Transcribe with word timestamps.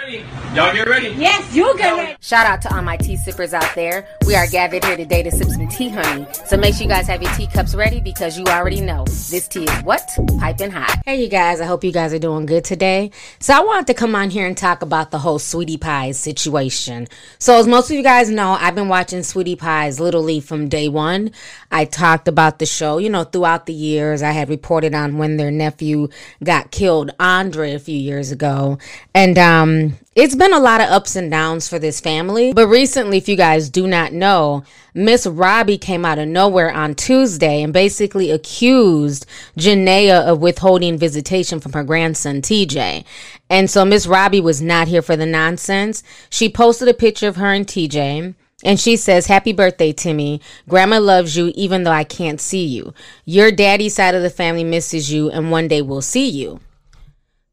Ready? 0.00 0.24
Y'all 0.54 0.72
get 0.72 0.88
ready? 0.88 1.08
Yes, 1.08 1.54
you 1.54 1.76
get 1.76 1.94
ready. 1.94 2.16
Shout 2.20 2.46
out 2.46 2.62
to 2.62 2.74
all 2.74 2.80
my 2.80 2.96
tea 2.96 3.16
sippers 3.16 3.52
out 3.52 3.74
there. 3.74 4.08
We 4.30 4.36
are 4.36 4.46
gathered 4.46 4.84
here 4.84 4.96
today 4.96 5.24
to 5.24 5.30
sip 5.32 5.48
some 5.48 5.66
tea, 5.66 5.88
honey. 5.88 6.24
So 6.46 6.56
make 6.56 6.76
sure 6.76 6.84
you 6.84 6.88
guys 6.88 7.08
have 7.08 7.20
your 7.20 7.32
teacups 7.32 7.74
ready 7.74 8.00
because 8.00 8.38
you 8.38 8.44
already 8.44 8.80
know 8.80 9.02
this 9.04 9.48
tea 9.48 9.64
is 9.64 9.82
what? 9.82 10.08
Piping 10.38 10.70
hot. 10.70 11.02
Hey, 11.04 11.20
you 11.20 11.28
guys. 11.28 11.60
I 11.60 11.64
hope 11.64 11.82
you 11.82 11.90
guys 11.90 12.14
are 12.14 12.18
doing 12.20 12.46
good 12.46 12.62
today. 12.62 13.10
So 13.40 13.54
I 13.54 13.58
wanted 13.58 13.88
to 13.88 13.94
come 13.94 14.14
on 14.14 14.30
here 14.30 14.46
and 14.46 14.56
talk 14.56 14.82
about 14.82 15.10
the 15.10 15.18
whole 15.18 15.40
Sweetie 15.40 15.78
Pie 15.78 16.12
situation. 16.12 17.08
So 17.40 17.58
as 17.58 17.66
most 17.66 17.90
of 17.90 17.96
you 17.96 18.04
guys 18.04 18.30
know, 18.30 18.52
I've 18.52 18.76
been 18.76 18.86
watching 18.86 19.24
Sweetie 19.24 19.56
Pies 19.56 19.98
literally 19.98 20.38
from 20.38 20.68
day 20.68 20.88
one. 20.88 21.32
I 21.72 21.84
talked 21.84 22.28
about 22.28 22.60
the 22.60 22.66
show, 22.66 22.98
you 22.98 23.10
know, 23.10 23.24
throughout 23.24 23.66
the 23.66 23.74
years. 23.74 24.22
I 24.22 24.30
had 24.30 24.48
reported 24.48 24.94
on 24.94 25.18
when 25.18 25.38
their 25.38 25.50
nephew 25.50 26.06
got 26.44 26.70
killed, 26.70 27.10
Andre, 27.18 27.72
a 27.72 27.80
few 27.80 27.98
years 27.98 28.30
ago. 28.30 28.78
And, 29.12 29.36
um, 29.38 29.98
it's 30.20 30.34
been 30.34 30.52
a 30.52 30.60
lot 30.60 30.82
of 30.82 30.90
ups 30.90 31.16
and 31.16 31.30
downs 31.30 31.66
for 31.66 31.78
this 31.78 31.98
family. 31.98 32.52
But 32.52 32.68
recently, 32.68 33.16
if 33.16 33.26
you 33.26 33.36
guys 33.36 33.70
do 33.70 33.86
not 33.86 34.12
know, 34.12 34.64
Miss 34.92 35.26
Robbie 35.26 35.78
came 35.78 36.04
out 36.04 36.18
of 36.18 36.28
nowhere 36.28 36.70
on 36.70 36.94
Tuesday 36.94 37.62
and 37.62 37.72
basically 37.72 38.30
accused 38.30 39.24
Janaea 39.56 40.26
of 40.26 40.42
withholding 40.42 40.98
visitation 40.98 41.58
from 41.58 41.72
her 41.72 41.84
grandson, 41.84 42.42
TJ. 42.42 43.04
And 43.48 43.70
so 43.70 43.86
Miss 43.86 44.06
Robbie 44.06 44.42
was 44.42 44.60
not 44.60 44.88
here 44.88 45.00
for 45.00 45.16
the 45.16 45.24
nonsense. 45.24 46.02
She 46.28 46.50
posted 46.50 46.88
a 46.88 46.94
picture 46.94 47.28
of 47.28 47.36
her 47.36 47.54
and 47.54 47.66
TJ. 47.66 48.34
And 48.62 48.78
she 48.78 48.98
says, 48.98 49.24
Happy 49.24 49.54
birthday, 49.54 49.90
Timmy. 49.90 50.42
Grandma 50.68 50.98
loves 50.98 51.34
you 51.34 51.50
even 51.54 51.84
though 51.84 51.92
I 51.92 52.04
can't 52.04 52.42
see 52.42 52.66
you. 52.66 52.92
Your 53.24 53.50
daddy's 53.50 53.94
side 53.94 54.14
of 54.14 54.22
the 54.22 54.28
family 54.28 54.64
misses 54.64 55.10
you, 55.10 55.30
and 55.30 55.50
one 55.50 55.66
day 55.66 55.80
we'll 55.80 56.02
see 56.02 56.28
you. 56.28 56.60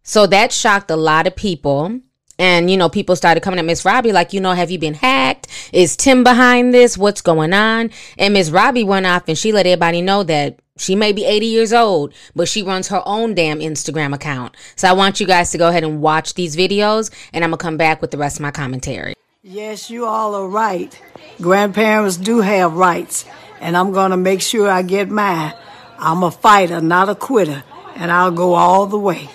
So 0.03 0.27
that 0.27 0.51
shocked 0.51 0.91
a 0.91 0.97
lot 0.97 1.27
of 1.27 1.37
people. 1.37 2.01
And, 2.39 2.69
you 2.69 2.77
know, 2.77 2.89
people 2.89 3.15
started 3.15 3.41
coming 3.41 3.59
at 3.59 3.65
Miss 3.65 3.83
Robbie 3.83 4.11
like, 4.11 4.33
you 4.33 4.39
know, 4.39 4.53
have 4.53 4.69
you 4.69 4.77
been 4.77 4.93
hacked? 4.93 5.47
Is 5.73 5.95
Tim 5.95 6.23
behind 6.23 6.73
this? 6.73 6.97
What's 6.97 7.21
going 7.21 7.53
on? 7.53 7.89
And 8.17 8.33
Miss 8.33 8.51
Robbie 8.51 8.83
went 8.83 9.05
off 9.05 9.27
and 9.27 9.37
she 9.37 9.51
let 9.51 9.65
everybody 9.65 10.01
know 10.01 10.23
that 10.23 10.59
she 10.77 10.95
may 10.95 11.11
be 11.11 11.25
80 11.25 11.45
years 11.47 11.73
old, 11.73 12.13
but 12.35 12.47
she 12.47 12.61
runs 12.61 12.89
her 12.89 13.01
own 13.05 13.33
damn 13.33 13.59
Instagram 13.59 14.13
account. 14.13 14.55
So 14.75 14.87
I 14.87 14.93
want 14.93 15.19
you 15.19 15.25
guys 15.25 15.51
to 15.51 15.57
go 15.57 15.69
ahead 15.69 15.83
and 15.83 16.01
watch 16.01 16.35
these 16.35 16.55
videos 16.55 17.11
and 17.33 17.43
I'm 17.43 17.49
going 17.49 17.57
to 17.57 17.63
come 17.63 17.77
back 17.77 18.01
with 18.01 18.11
the 18.11 18.17
rest 18.17 18.37
of 18.37 18.41
my 18.41 18.51
commentary. 18.51 19.15
Yes, 19.49 19.89
you 19.89 20.05
all 20.05 20.35
are 20.35 20.47
right. 20.47 20.99
Grandparents 21.39 22.17
do 22.17 22.41
have 22.41 22.73
rights, 22.73 23.23
and 23.61 23.77
I'm 23.77 23.93
going 23.93 24.11
to 24.11 24.17
make 24.17 24.41
sure 24.41 24.69
I 24.69 24.81
get 24.81 25.09
mine. 25.09 25.53
I'm 25.97 26.21
a 26.23 26.31
fighter, 26.31 26.81
not 26.81 27.07
a 27.07 27.15
quitter, 27.15 27.63
and 27.95 28.11
I'll 28.11 28.31
go 28.31 28.55
all 28.55 28.87
the 28.87 28.99
way. 28.99 29.29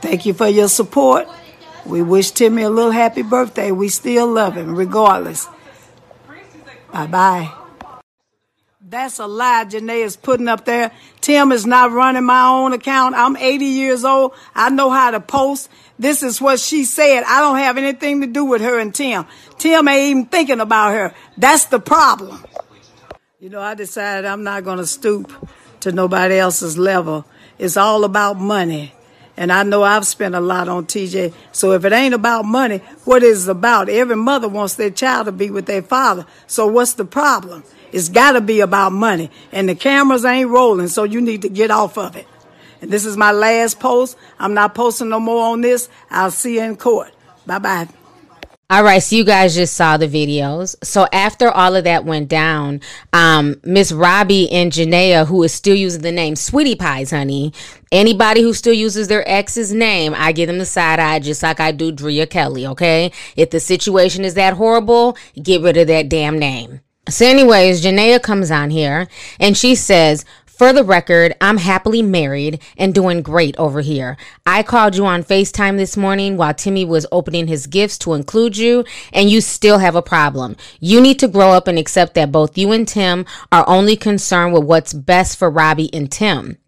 Thank 0.00 0.24
you 0.24 0.32
for 0.32 0.48
your 0.48 0.68
support. 0.68 1.28
We 1.86 2.02
wish 2.02 2.30
Timmy 2.30 2.62
a 2.62 2.70
little 2.70 2.90
happy 2.90 3.22
birthday. 3.22 3.70
We 3.70 3.88
still 3.88 4.26
love 4.26 4.54
him, 4.56 4.74
regardless. 4.74 5.48
Bye 6.92 7.06
bye. 7.06 7.52
That's 8.80 9.18
a 9.18 9.26
lie 9.26 9.64
Janae 9.64 10.04
is 10.04 10.16
putting 10.16 10.46
up 10.46 10.64
there. 10.66 10.92
Tim 11.20 11.50
is 11.52 11.66
not 11.66 11.90
running 11.90 12.24
my 12.24 12.46
own 12.46 12.72
account. 12.72 13.16
I'm 13.16 13.36
80 13.36 13.64
years 13.64 14.04
old. 14.04 14.34
I 14.54 14.70
know 14.70 14.90
how 14.90 15.10
to 15.10 15.20
post. 15.20 15.68
This 15.98 16.22
is 16.22 16.40
what 16.40 16.60
she 16.60 16.84
said. 16.84 17.24
I 17.26 17.40
don't 17.40 17.56
have 17.56 17.76
anything 17.76 18.20
to 18.20 18.26
do 18.26 18.44
with 18.44 18.60
her 18.60 18.78
and 18.78 18.94
Tim. 18.94 19.26
Tim 19.58 19.88
ain't 19.88 20.10
even 20.10 20.26
thinking 20.26 20.60
about 20.60 20.92
her. 20.92 21.14
That's 21.36 21.64
the 21.66 21.80
problem. 21.80 22.44
You 23.40 23.50
know, 23.50 23.60
I 23.60 23.74
decided 23.74 24.26
I'm 24.26 24.44
not 24.44 24.64
going 24.64 24.78
to 24.78 24.86
stoop 24.86 25.32
to 25.80 25.90
nobody 25.90 26.38
else's 26.38 26.78
level. 26.78 27.24
It's 27.58 27.76
all 27.76 28.04
about 28.04 28.38
money. 28.38 28.92
And 29.36 29.50
I 29.50 29.64
know 29.64 29.82
I've 29.82 30.06
spent 30.06 30.34
a 30.34 30.40
lot 30.40 30.68
on 30.68 30.86
TJ. 30.86 31.34
So 31.52 31.72
if 31.72 31.84
it 31.84 31.92
ain't 31.92 32.14
about 32.14 32.44
money, 32.44 32.78
what 33.04 33.22
is 33.22 33.48
it 33.48 33.50
about? 33.50 33.88
Every 33.88 34.16
mother 34.16 34.48
wants 34.48 34.74
their 34.74 34.90
child 34.90 35.26
to 35.26 35.32
be 35.32 35.50
with 35.50 35.66
their 35.66 35.82
father. 35.82 36.26
So 36.46 36.66
what's 36.66 36.94
the 36.94 37.04
problem? 37.04 37.64
It's 37.92 38.08
got 38.08 38.32
to 38.32 38.40
be 38.40 38.60
about 38.60 38.92
money. 38.92 39.30
And 39.52 39.68
the 39.68 39.74
cameras 39.74 40.24
ain't 40.24 40.50
rolling, 40.50 40.88
so 40.88 41.04
you 41.04 41.20
need 41.20 41.42
to 41.42 41.48
get 41.48 41.70
off 41.70 41.98
of 41.98 42.16
it. 42.16 42.26
And 42.80 42.90
this 42.90 43.04
is 43.04 43.16
my 43.16 43.32
last 43.32 43.80
post. 43.80 44.16
I'm 44.38 44.54
not 44.54 44.74
posting 44.74 45.08
no 45.08 45.18
more 45.18 45.52
on 45.52 45.62
this. 45.62 45.88
I'll 46.10 46.30
see 46.30 46.56
you 46.56 46.62
in 46.62 46.76
court. 46.76 47.12
Bye 47.46 47.58
bye. 47.58 48.03
All 48.70 48.82
right, 48.82 49.02
so 49.02 49.14
you 49.14 49.24
guys 49.24 49.54
just 49.54 49.74
saw 49.74 49.98
the 49.98 50.08
videos. 50.08 50.74
So 50.82 51.06
after 51.12 51.50
all 51.50 51.76
of 51.76 51.84
that 51.84 52.06
went 52.06 52.28
down, 52.28 52.80
um, 53.12 53.60
Miss 53.62 53.92
Robbie 53.92 54.50
and 54.50 54.72
Janaea, 54.72 55.26
who 55.26 55.42
is 55.42 55.52
still 55.52 55.74
using 55.74 56.00
the 56.00 56.10
name 56.10 56.34
Sweetie 56.34 56.74
Pies, 56.74 57.10
honey, 57.10 57.52
anybody 57.92 58.40
who 58.40 58.54
still 58.54 58.72
uses 58.72 59.08
their 59.08 59.22
ex's 59.28 59.74
name, 59.74 60.14
I 60.16 60.32
give 60.32 60.46
them 60.46 60.56
the 60.56 60.64
side 60.64 60.98
eye 60.98 61.18
just 61.18 61.42
like 61.42 61.60
I 61.60 61.72
do 61.72 61.92
Drea 61.92 62.26
Kelly, 62.26 62.66
okay? 62.68 63.12
If 63.36 63.50
the 63.50 63.60
situation 63.60 64.24
is 64.24 64.32
that 64.34 64.54
horrible, 64.54 65.18
get 65.42 65.60
rid 65.60 65.76
of 65.76 65.88
that 65.88 66.08
damn 66.08 66.38
name. 66.38 66.80
So 67.06 67.26
anyways, 67.26 67.84
Janaea 67.84 68.22
comes 68.22 68.50
on 68.50 68.70
here 68.70 69.08
and 69.38 69.58
she 69.58 69.74
says, 69.74 70.24
for 70.56 70.72
the 70.72 70.84
record, 70.84 71.34
I'm 71.40 71.58
happily 71.58 72.00
married 72.00 72.60
and 72.76 72.94
doing 72.94 73.22
great 73.22 73.56
over 73.58 73.80
here. 73.80 74.16
I 74.46 74.62
called 74.62 74.96
you 74.96 75.04
on 75.04 75.24
FaceTime 75.24 75.76
this 75.76 75.96
morning 75.96 76.36
while 76.36 76.54
Timmy 76.54 76.84
was 76.84 77.06
opening 77.10 77.48
his 77.48 77.66
gifts 77.66 77.98
to 77.98 78.14
include 78.14 78.56
you, 78.56 78.84
and 79.12 79.28
you 79.28 79.40
still 79.40 79.78
have 79.78 79.96
a 79.96 80.02
problem. 80.02 80.56
You 80.78 81.00
need 81.00 81.18
to 81.18 81.28
grow 81.28 81.50
up 81.50 81.66
and 81.66 81.78
accept 81.78 82.14
that 82.14 82.30
both 82.32 82.56
you 82.56 82.70
and 82.72 82.86
Tim 82.86 83.26
are 83.50 83.68
only 83.68 83.96
concerned 83.96 84.52
with 84.54 84.64
what's 84.64 84.92
best 84.92 85.36
for 85.38 85.50
Robbie 85.50 85.92
and 85.92 86.10
Tim. 86.10 86.58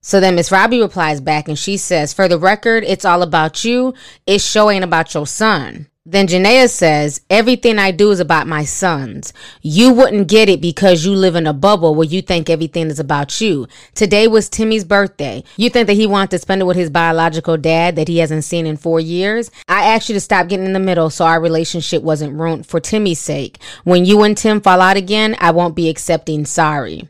So 0.00 0.20
then 0.20 0.34
Miss 0.34 0.52
Robbie 0.52 0.80
replies 0.80 1.20
back 1.20 1.48
and 1.48 1.58
she 1.58 1.76
says, 1.76 2.12
For 2.12 2.28
the 2.28 2.38
record, 2.38 2.84
it's 2.86 3.04
all 3.04 3.22
about 3.22 3.64
you. 3.64 3.94
It's 4.26 4.44
show 4.44 4.70
ain't 4.70 4.84
about 4.84 5.14
your 5.14 5.26
son. 5.26 5.88
Then 6.06 6.26
Janaea 6.26 6.68
says, 6.68 7.22
Everything 7.30 7.78
I 7.78 7.90
do 7.90 8.10
is 8.10 8.20
about 8.20 8.46
my 8.46 8.62
sons. 8.62 9.32
You 9.62 9.90
wouldn't 9.90 10.28
get 10.28 10.50
it 10.50 10.60
because 10.60 11.06
you 11.06 11.14
live 11.14 11.34
in 11.34 11.46
a 11.46 11.54
bubble 11.54 11.94
where 11.94 12.06
you 12.06 12.20
think 12.20 12.50
everything 12.50 12.88
is 12.88 13.00
about 13.00 13.40
you. 13.40 13.66
Today 13.94 14.28
was 14.28 14.50
Timmy's 14.50 14.84
birthday. 14.84 15.42
You 15.56 15.70
think 15.70 15.86
that 15.86 15.94
he 15.94 16.06
wants 16.06 16.32
to 16.32 16.38
spend 16.38 16.60
it 16.60 16.66
with 16.66 16.76
his 16.76 16.90
biological 16.90 17.56
dad 17.56 17.96
that 17.96 18.08
he 18.08 18.18
hasn't 18.18 18.44
seen 18.44 18.66
in 18.66 18.76
four 18.76 19.00
years? 19.00 19.50
I 19.66 19.84
asked 19.86 20.10
you 20.10 20.14
to 20.14 20.20
stop 20.20 20.48
getting 20.48 20.66
in 20.66 20.74
the 20.74 20.78
middle 20.78 21.08
so 21.08 21.24
our 21.24 21.40
relationship 21.40 22.02
wasn't 22.02 22.38
ruined 22.38 22.66
for 22.66 22.80
Timmy's 22.80 23.18
sake. 23.18 23.58
When 23.84 24.04
you 24.04 24.22
and 24.24 24.36
Tim 24.36 24.60
fall 24.60 24.82
out 24.82 24.98
again, 24.98 25.34
I 25.38 25.52
won't 25.52 25.74
be 25.74 25.88
accepting 25.88 26.44
sorry. 26.44 27.08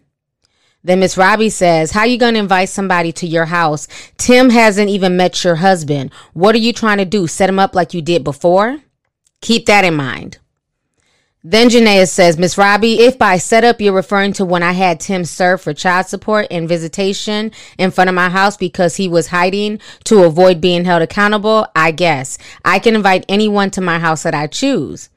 Then 0.84 1.00
Miss 1.00 1.16
Robbie 1.16 1.48
says, 1.48 1.92
How 1.92 2.04
you 2.04 2.18
gonna 2.18 2.38
invite 2.38 2.68
somebody 2.68 3.10
to 3.12 3.26
your 3.26 3.46
house? 3.46 3.88
Tim 4.18 4.50
hasn't 4.50 4.90
even 4.90 5.16
met 5.16 5.42
your 5.42 5.56
husband. 5.56 6.12
What 6.34 6.54
are 6.54 6.58
you 6.58 6.74
trying 6.74 6.98
to 6.98 7.06
do? 7.06 7.26
Set 7.26 7.48
him 7.48 7.58
up 7.58 7.74
like 7.74 7.94
you 7.94 8.02
did 8.02 8.22
before? 8.22 8.80
Keep 9.40 9.64
that 9.66 9.86
in 9.86 9.94
mind. 9.94 10.38
Then 11.46 11.68
Janaea 11.68 12.08
says, 12.08 12.38
Miss 12.38 12.56
Robbie, 12.56 13.00
if 13.00 13.18
by 13.18 13.36
setup 13.36 13.78
you're 13.78 13.92
referring 13.92 14.32
to 14.34 14.46
when 14.46 14.62
I 14.62 14.72
had 14.72 14.98
Tim 14.98 15.26
serve 15.26 15.60
for 15.60 15.74
child 15.74 16.06
support 16.06 16.46
and 16.50 16.66
visitation 16.66 17.52
in 17.76 17.90
front 17.90 18.08
of 18.08 18.14
my 18.14 18.30
house 18.30 18.56
because 18.56 18.96
he 18.96 19.08
was 19.08 19.26
hiding 19.26 19.78
to 20.04 20.24
avoid 20.24 20.62
being 20.62 20.86
held 20.86 21.02
accountable, 21.02 21.66
I 21.76 21.90
guess. 21.90 22.38
I 22.64 22.78
can 22.78 22.94
invite 22.94 23.26
anyone 23.28 23.70
to 23.72 23.82
my 23.82 23.98
house 23.98 24.22
that 24.22 24.34
I 24.34 24.46
choose. 24.46 25.10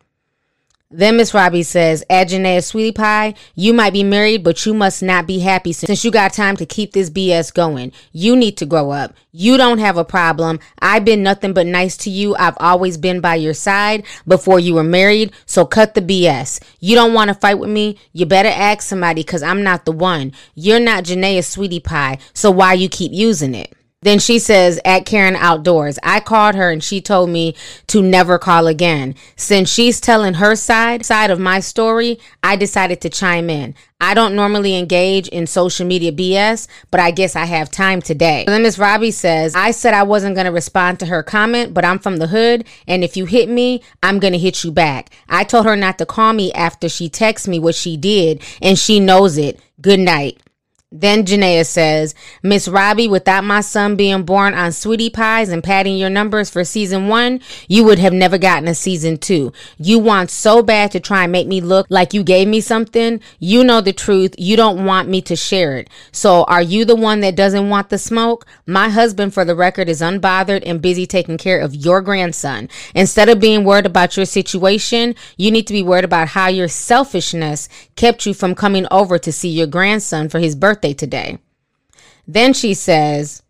Then 0.90 1.18
Miss 1.18 1.34
Robbie 1.34 1.64
says, 1.64 2.06
Janaea 2.10 2.64
Sweetie 2.64 2.94
Pie, 2.94 3.34
you 3.56 3.74
might 3.74 3.92
be 3.92 4.04
married, 4.04 4.42
but 4.42 4.66
you 4.66 4.74
must 4.74 5.04
not 5.04 5.28
be 5.28 5.40
happy 5.40 5.74
since 5.74 6.06
you 6.06 6.12
got 6.12 6.32
time 6.32 6.56
to 6.56 6.66
keep 6.66 6.94
this 6.94 7.10
BS 7.10 7.54
going. 7.54 7.92
You 8.14 8.38
need 8.38 8.56
to 8.56 8.66
grow 8.66 8.92
up. 8.92 9.14
You 9.34 9.58
don't 9.58 9.80
have 9.80 9.98
a 9.98 10.06
problem. 10.06 10.62
I've 10.80 11.04
been 11.04 11.24
nothing 11.24 11.52
but 11.52 11.68
nice 11.68 11.98
to 11.98 12.10
you. 12.10 12.38
I've 12.38 12.56
always 12.62 12.96
been 12.96 13.20
by 13.20 13.36
your 13.36 13.54
side 13.54 14.06
before 14.26 14.62
you 14.62 14.76
were 14.76 14.84
married, 14.84 15.34
so 15.46 15.66
cut 15.66 15.94
the 15.94 16.02
BS. 16.02 16.64
You 16.80 16.96
don't 16.96 17.14
want 17.14 17.28
to 17.28 17.34
fight 17.34 17.60
with 17.60 17.70
me? 17.70 18.00
You 18.14 18.26
better 18.26 18.48
ask 18.48 18.84
somebody 18.84 19.24
because 19.24 19.44
I'm 19.44 19.64
not 19.64 19.84
the 19.84 19.92
one. 19.92 20.32
You're 20.56 20.80
not 20.80 21.04
Janaea 21.04 21.44
Sweetie 21.44 21.82
Pie, 21.82 22.18
so 22.34 22.50
why 22.50 22.72
you 22.74 22.88
keep 22.88 23.12
using 23.12 23.56
it? 23.56 23.77
Then 24.08 24.20
she 24.20 24.40
says 24.40 24.80
at 24.86 25.06
Karen 25.06 25.36
Outdoors, 25.36 26.00
I 26.02 26.22
called 26.22 26.56
her 26.56 26.72
and 26.72 26.82
she 26.82 27.02
told 27.02 27.30
me 27.30 27.56
to 27.88 28.02
never 28.02 28.40
call 28.40 28.68
again. 28.68 29.16
Since 29.36 29.70
she's 29.70 30.00
telling 30.00 30.36
her 30.36 30.56
side 30.56 31.06
side 31.06 31.30
of 31.30 31.42
my 31.42 31.60
story, 31.60 32.18
I 32.42 32.56
decided 32.56 33.02
to 33.02 33.10
chime 33.10 33.50
in. 33.50 33.76
I 34.00 34.14
don't 34.14 34.34
normally 34.34 34.78
engage 34.78 35.28
in 35.28 35.46
social 35.46 35.86
media 35.86 36.14
BS, 36.14 36.70
but 36.90 37.02
I 37.02 37.12
guess 37.12 37.36
I 37.36 37.44
have 37.44 37.70
time 37.70 38.02
today. 38.02 38.46
then 38.48 38.64
Miss 38.64 38.80
Robbie 38.80 39.12
says, 39.12 39.54
I 39.56 39.72
said 39.72 39.94
I 39.94 40.04
wasn't 40.04 40.36
going 40.36 40.46
to 40.46 40.54
respond 40.54 41.02
to 41.02 41.08
her 41.08 41.22
comment, 41.22 41.74
but 41.74 41.84
I'm 41.84 42.00
from 42.00 42.16
the 42.16 42.28
hood, 42.28 42.66
and 42.88 43.04
if 43.04 43.18
you 43.18 43.26
hit 43.26 43.50
me, 43.50 43.82
I'm 44.02 44.20
going 44.20 44.32
to 44.32 44.40
hit 44.40 44.64
you 44.64 44.72
back. 44.72 45.10
I 45.28 45.44
told 45.44 45.66
her 45.66 45.76
not 45.76 45.98
to 45.98 46.06
call 46.06 46.32
me 46.32 46.54
after 46.54 46.88
she 46.88 47.10
texted 47.10 47.50
me 47.50 47.60
what 47.60 47.76
she 47.76 47.98
did, 47.98 48.42
and 48.62 48.80
she 48.80 49.02
knows 49.02 49.38
it. 49.38 49.60
Good 49.82 50.00
night. 50.00 50.42
Then 50.90 51.26
Janaea 51.26 51.66
says, 51.66 52.16
Miss 52.42 52.66
Robbie, 52.66 53.10
without 53.10 53.44
my 53.44 53.60
son 53.60 53.98
being 53.98 54.24
born 54.24 54.54
on 54.54 54.72
Sweetie 54.72 55.10
Pies 55.10 55.50
and 55.50 55.62
padding 55.62 55.98
your 55.98 56.10
numbers 56.10 56.50
for 56.50 56.64
season 56.64 57.10
one, 57.10 57.42
you 57.68 57.84
would 57.84 58.00
have 58.00 58.14
never 58.14 58.38
gotten 58.38 58.70
a 58.70 58.74
season 58.74 59.18
two. 59.18 59.52
You 59.78 60.00
want 60.00 60.30
so 60.30 60.64
bad 60.64 60.92
to 60.92 61.02
try 61.02 61.24
and 61.24 61.32
make 61.34 61.46
me 61.46 61.60
look 61.60 61.88
like 61.90 62.14
you 62.14 62.24
gave 62.24 62.48
me 62.48 62.62
something. 62.62 63.20
You 63.38 63.66
know 63.66 63.82
the 63.82 63.92
truth. 63.92 64.34
You 64.38 64.56
don't 64.56 64.86
want 64.86 65.10
me 65.10 65.22
to 65.24 65.36
share 65.36 65.76
it. 65.76 65.90
So 66.14 66.46
are 66.46 66.62
you 66.62 66.86
the 66.86 66.96
one 66.96 67.20
that 67.20 67.36
doesn't 67.36 67.68
want 67.68 67.90
the 67.90 67.98
smoke? 67.98 68.46
My 68.66 68.88
husband, 68.88 69.34
for 69.34 69.44
the 69.44 69.56
record, 69.56 69.90
is 69.90 70.00
unbothered 70.00 70.64
and 70.66 70.82
busy 70.82 71.06
taking 71.06 71.38
care 71.38 71.60
of 71.60 71.76
your 71.76 72.02
grandson. 72.02 72.70
Instead 72.96 73.28
of 73.28 73.42
being 73.42 73.66
worried 73.66 73.86
about 73.86 74.16
your 74.16 74.26
situation, 74.26 75.16
you 75.36 75.52
need 75.52 75.68
to 75.68 75.74
be 75.74 75.84
worried 75.84 76.06
about 76.06 76.30
how 76.30 76.48
your 76.48 76.70
selfishness 76.70 77.68
kept 77.98 78.26
you 78.26 78.34
from 78.34 78.56
coming 78.56 78.88
over 78.90 79.20
to 79.20 79.34
see 79.34 79.50
your 79.50 79.68
grandson 79.68 80.30
for 80.30 80.40
his 80.40 80.56
birthday 80.56 80.77
birthday 80.78 80.94
today. 80.94 81.40
Then 82.28 82.54
she 82.54 82.74
says, 82.74 83.42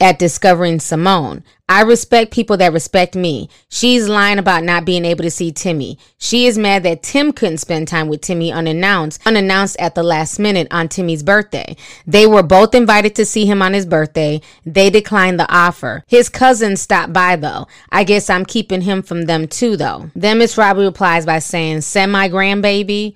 at 0.00 0.18
discovering 0.18 0.80
Simone. 0.80 1.44
I 1.68 1.82
respect 1.82 2.32
people 2.32 2.56
that 2.56 2.72
respect 2.72 3.14
me. 3.14 3.48
She's 3.68 4.08
lying 4.08 4.38
about 4.38 4.64
not 4.64 4.84
being 4.84 5.04
able 5.04 5.22
to 5.22 5.30
see 5.30 5.52
Timmy. 5.52 5.96
She 6.18 6.46
is 6.46 6.58
mad 6.58 6.82
that 6.82 7.04
Tim 7.04 7.32
couldn't 7.32 7.58
spend 7.58 7.86
time 7.86 8.08
with 8.08 8.20
Timmy 8.20 8.50
unannounced, 8.50 9.24
unannounced 9.24 9.76
at 9.78 9.94
the 9.94 10.02
last 10.02 10.40
minute 10.40 10.66
on 10.72 10.88
Timmy's 10.88 11.22
birthday. 11.22 11.76
They 12.04 12.26
were 12.26 12.42
both 12.42 12.74
invited 12.74 13.14
to 13.14 13.24
see 13.24 13.46
him 13.46 13.62
on 13.62 13.74
his 13.74 13.86
birthday. 13.86 14.40
They 14.66 14.90
declined 14.90 15.38
the 15.38 15.50
offer. 15.50 16.02
His 16.08 16.28
cousin 16.28 16.76
stopped 16.76 17.12
by 17.12 17.36
though. 17.36 17.68
I 17.92 18.02
guess 18.02 18.28
I'm 18.28 18.44
keeping 18.44 18.80
him 18.80 19.02
from 19.02 19.22
them 19.26 19.46
too 19.46 19.76
though. 19.76 20.10
Then 20.16 20.38
Miss 20.38 20.58
Robbie 20.58 20.82
replies 20.82 21.24
by 21.24 21.38
saying, 21.38 21.82
send 21.82 22.10
my 22.10 22.28
grandbaby. 22.28 23.14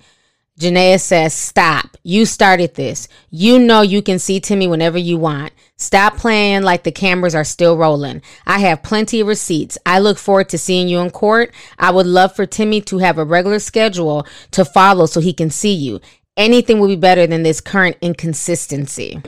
Janaea 0.59 0.99
says, 0.99 1.33
Stop. 1.33 1.97
You 2.03 2.25
started 2.25 2.75
this. 2.75 3.07
You 3.29 3.59
know 3.59 3.81
you 3.81 4.01
can 4.01 4.17
see 4.19 4.39
Timmy 4.39 4.67
whenever 4.67 4.97
you 4.97 5.17
want. 5.17 5.53
Stop 5.77 6.17
playing 6.17 6.63
like 6.63 6.83
the 6.83 6.91
cameras 6.91 7.35
are 7.35 7.43
still 7.43 7.77
rolling. 7.77 8.23
I 8.47 8.57
have 8.59 8.81
plenty 8.81 9.19
of 9.21 9.27
receipts. 9.27 9.77
I 9.85 9.99
look 9.99 10.17
forward 10.17 10.49
to 10.49 10.57
seeing 10.57 10.87
you 10.87 10.97
in 10.99 11.11
court. 11.11 11.53
I 11.77 11.91
would 11.91 12.07
love 12.07 12.35
for 12.35 12.47
Timmy 12.47 12.81
to 12.81 12.97
have 12.97 13.19
a 13.19 13.23
regular 13.23 13.59
schedule 13.59 14.25
to 14.51 14.65
follow 14.65 15.05
so 15.05 15.19
he 15.19 15.33
can 15.33 15.51
see 15.51 15.73
you. 15.73 16.01
Anything 16.35 16.79
would 16.79 16.87
be 16.87 16.95
better 16.95 17.27
than 17.27 17.43
this 17.43 17.61
current 17.61 17.97
inconsistency. 18.01 19.21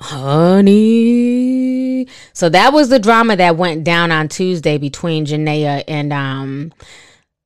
Honey. 0.00 1.26
So 2.32 2.48
that 2.48 2.72
was 2.72 2.88
the 2.88 2.98
drama 2.98 3.36
that 3.36 3.58
went 3.58 3.84
down 3.84 4.10
on 4.10 4.28
Tuesday 4.28 4.78
between 4.78 5.26
Janaea 5.26 5.84
and 5.86 6.10
um 6.14 6.72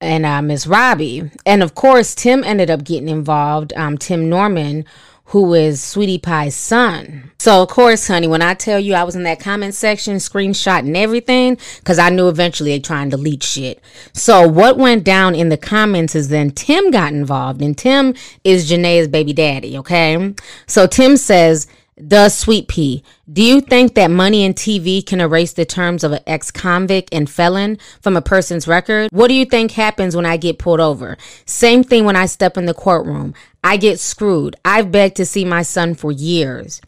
and 0.04 0.26
uh, 0.26 0.42
Miss 0.42 0.66
Robbie. 0.66 1.30
And 1.44 1.62
of 1.62 1.74
course, 1.74 2.14
Tim 2.14 2.44
ended 2.44 2.70
up 2.70 2.84
getting 2.84 3.08
involved. 3.08 3.72
Um, 3.74 3.98
Tim 3.98 4.28
Norman, 4.28 4.84
who 5.26 5.54
is 5.54 5.82
Sweetie 5.82 6.18
Pie's 6.18 6.54
son. 6.54 7.30
So, 7.38 7.62
of 7.62 7.68
course, 7.68 8.06
honey, 8.06 8.28
when 8.28 8.42
I 8.42 8.54
tell 8.54 8.78
you 8.78 8.94
I 8.94 9.04
was 9.04 9.16
in 9.16 9.22
that 9.24 9.40
comment 9.40 9.74
section, 9.74 10.16
screenshotting 10.16 10.94
everything, 10.96 11.58
because 11.78 11.98
I 11.98 12.10
knew 12.10 12.28
eventually 12.28 12.70
they 12.70 12.80
trying 12.80 13.10
to 13.10 13.16
leak 13.16 13.42
shit. 13.42 13.82
So, 14.12 14.46
what 14.46 14.76
went 14.76 15.02
down 15.02 15.34
in 15.34 15.48
the 15.48 15.56
comments 15.56 16.14
is 16.14 16.28
then 16.28 16.50
Tim 16.50 16.90
got 16.90 17.12
involved, 17.12 17.62
and 17.62 17.76
Tim 17.76 18.14
is 18.44 18.70
Janae's 18.70 19.08
baby 19.08 19.32
daddy, 19.32 19.78
okay? 19.78 20.34
So, 20.66 20.86
Tim 20.86 21.16
says, 21.16 21.66
does 22.08 22.36
Sweet 22.36 22.66
Pea, 22.66 23.04
do 23.32 23.42
you 23.42 23.60
think 23.60 23.94
that 23.94 24.10
money 24.10 24.44
and 24.44 24.54
TV 24.54 25.04
can 25.04 25.20
erase 25.20 25.52
the 25.52 25.64
terms 25.64 26.02
of 26.02 26.12
an 26.12 26.20
ex 26.26 26.50
convict 26.50 27.08
and 27.12 27.30
felon 27.30 27.78
from 28.00 28.16
a 28.16 28.22
person's 28.22 28.66
record? 28.66 29.10
What 29.12 29.28
do 29.28 29.34
you 29.34 29.44
think 29.44 29.72
happens 29.72 30.16
when 30.16 30.26
I 30.26 30.36
get 30.36 30.58
pulled 30.58 30.80
over? 30.80 31.16
Same 31.46 31.84
thing 31.84 32.04
when 32.04 32.16
I 32.16 32.26
step 32.26 32.56
in 32.56 32.66
the 32.66 32.74
courtroom. 32.74 33.32
I 33.62 33.76
get 33.76 34.00
screwed. 34.00 34.56
I've 34.64 34.90
begged 34.90 35.16
to 35.16 35.26
see 35.26 35.44
my 35.44 35.62
son 35.62 35.94
for 35.94 36.10
years. 36.10 36.80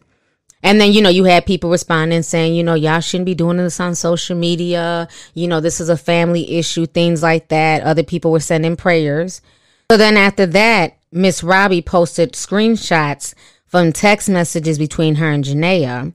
And 0.61 0.81
then, 0.81 0.91
you 0.91 1.01
know, 1.01 1.09
you 1.09 1.23
had 1.23 1.45
people 1.45 1.69
responding 1.69 2.23
saying, 2.23 2.55
you 2.55 2.63
know, 2.63 2.73
y'all 2.73 2.99
shouldn't 2.99 3.27
be 3.27 3.35
doing 3.35 3.57
this 3.57 3.79
on 3.79 3.95
social 3.95 4.35
media. 4.35 5.07
You 5.33 5.47
know, 5.47 5.61
this 5.61 5.79
is 5.79 5.87
a 5.87 5.95
family 5.95 6.57
issue, 6.57 6.85
things 6.85 7.23
like 7.23 7.47
that. 7.47 7.83
Other 7.83 8.03
people 8.03 8.31
were 8.31 8.39
sending 8.41 8.75
prayers. 8.75 9.41
So 9.89 9.95
then 9.95 10.17
after 10.17 10.45
that, 10.47 10.97
Miss 11.11 11.43
Robbie 11.43 11.81
posted 11.81 12.33
screenshots 12.33 13.33
from 13.67 13.91
text 13.91 14.29
messages 14.29 14.77
between 14.77 15.15
her 15.15 15.31
and 15.31 15.43
Janaea. 15.43 16.13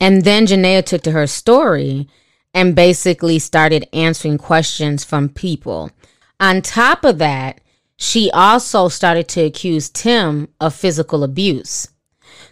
And 0.00 0.24
then 0.24 0.46
Janaea 0.46 0.84
took 0.84 1.02
to 1.02 1.12
her 1.12 1.26
story 1.26 2.08
and 2.54 2.76
basically 2.76 3.38
started 3.38 3.88
answering 3.92 4.38
questions 4.38 5.04
from 5.04 5.28
people. 5.28 5.90
On 6.38 6.60
top 6.60 7.04
of 7.04 7.18
that, 7.18 7.60
she 7.96 8.30
also 8.32 8.88
started 8.88 9.28
to 9.28 9.42
accuse 9.42 9.88
Tim 9.88 10.48
of 10.60 10.74
physical 10.74 11.24
abuse. 11.24 11.88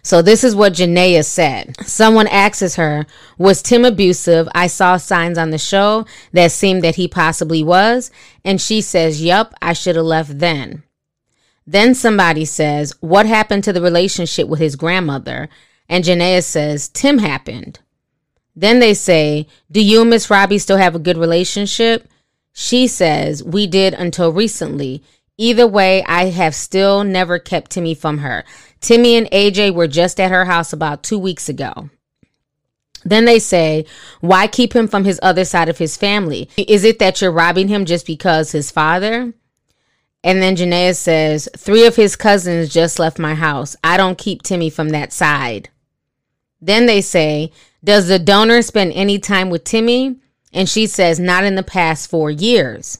So 0.03 0.21
this 0.21 0.43
is 0.43 0.55
what 0.55 0.73
Janaea 0.73 1.23
said. 1.23 1.75
Someone 1.85 2.27
asks 2.27 2.75
her, 2.75 3.05
was 3.37 3.61
Tim 3.61 3.85
abusive? 3.85 4.47
I 4.55 4.67
saw 4.67 4.97
signs 4.97 5.37
on 5.37 5.51
the 5.51 5.57
show 5.57 6.05
that 6.31 6.51
seemed 6.51 6.83
that 6.83 6.95
he 6.95 7.07
possibly 7.07 7.63
was. 7.63 8.09
And 8.43 8.59
she 8.59 8.81
says, 8.81 9.21
yup, 9.21 9.53
I 9.61 9.73
should 9.73 9.95
have 9.95 10.05
left 10.05 10.39
then. 10.39 10.83
Then 11.65 11.93
somebody 11.95 12.45
says, 12.45 12.93
What 13.01 13.25
happened 13.25 13.63
to 13.65 13.73
the 13.73 13.81
relationship 13.81 14.47
with 14.47 14.59
his 14.59 14.75
grandmother? 14.75 15.49
And 15.87 16.03
Janaea 16.03 16.43
says, 16.43 16.89
Tim 16.89 17.19
happened. 17.19 17.79
Then 18.55 18.79
they 18.79 18.93
say, 18.93 19.47
Do 19.71 19.81
you 19.81 20.01
and 20.01 20.09
Miss 20.09 20.29
Robbie 20.29 20.57
still 20.57 20.77
have 20.77 20.95
a 20.95 20.99
good 20.99 21.17
relationship? 21.17 22.07
She 22.53 22.87
says, 22.87 23.43
We 23.43 23.67
did 23.67 23.93
until 23.93 24.31
recently. 24.31 25.03
Either 25.37 25.65
way, 25.65 26.03
I 26.03 26.25
have 26.25 26.53
still 26.53 27.03
never 27.03 27.39
kept 27.39 27.71
Timmy 27.71 27.95
from 27.95 28.19
her. 28.19 28.43
Timmy 28.79 29.15
and 29.15 29.27
AJ 29.31 29.73
were 29.73 29.87
just 29.87 30.19
at 30.19 30.31
her 30.31 30.45
house 30.45 30.73
about 30.73 31.03
two 31.03 31.17
weeks 31.17 31.49
ago. 31.49 31.89
Then 33.03 33.25
they 33.25 33.39
say, 33.39 33.85
Why 34.19 34.47
keep 34.47 34.75
him 34.75 34.87
from 34.87 35.05
his 35.05 35.19
other 35.23 35.45
side 35.45 35.69
of 35.69 35.77
his 35.77 35.97
family? 35.97 36.49
Is 36.57 36.83
it 36.83 36.99
that 36.99 37.21
you're 37.21 37.31
robbing 37.31 37.67
him 37.69 37.85
just 37.85 38.05
because 38.05 38.51
his 38.51 38.71
father? 38.71 39.33
And 40.23 40.41
then 40.41 40.55
Janaea 40.55 40.95
says, 40.95 41.49
Three 41.57 41.85
of 41.85 41.95
his 41.95 42.15
cousins 42.15 42.73
just 42.73 42.99
left 42.99 43.17
my 43.19 43.33
house. 43.33 43.75
I 43.83 43.97
don't 43.97 44.17
keep 44.17 44.43
Timmy 44.43 44.69
from 44.69 44.89
that 44.89 45.11
side. 45.11 45.69
Then 46.61 46.85
they 46.85 47.01
say, 47.01 47.51
Does 47.83 48.07
the 48.07 48.19
donor 48.19 48.61
spend 48.61 48.93
any 48.93 49.17
time 49.19 49.49
with 49.49 49.63
Timmy? 49.63 50.17
And 50.53 50.69
she 50.69 50.85
says, 50.85 51.19
Not 51.19 51.43
in 51.43 51.55
the 51.55 51.63
past 51.63 52.09
four 52.09 52.29
years. 52.29 52.99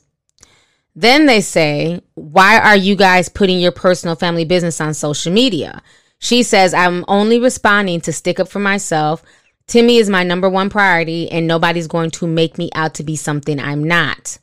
Then 0.95 1.25
they 1.25 1.41
say, 1.41 2.01
Why 2.15 2.59
are 2.59 2.75
you 2.75 2.95
guys 2.95 3.29
putting 3.29 3.59
your 3.59 3.71
personal 3.71 4.15
family 4.15 4.45
business 4.45 4.81
on 4.81 4.93
social 4.93 5.31
media? 5.31 5.81
She 6.17 6.43
says, 6.43 6.73
I'm 6.73 7.05
only 7.07 7.39
responding 7.39 8.01
to 8.01 8.13
stick 8.13 8.39
up 8.39 8.47
for 8.47 8.59
myself. 8.59 9.23
Timmy 9.67 9.97
is 9.97 10.09
my 10.09 10.23
number 10.23 10.49
one 10.49 10.69
priority, 10.69 11.31
and 11.31 11.47
nobody's 11.47 11.87
going 11.87 12.11
to 12.11 12.27
make 12.27 12.57
me 12.57 12.69
out 12.75 12.95
to 12.95 13.03
be 13.03 13.15
something 13.15 13.59
I'm 13.59 13.83
not. 13.83 14.37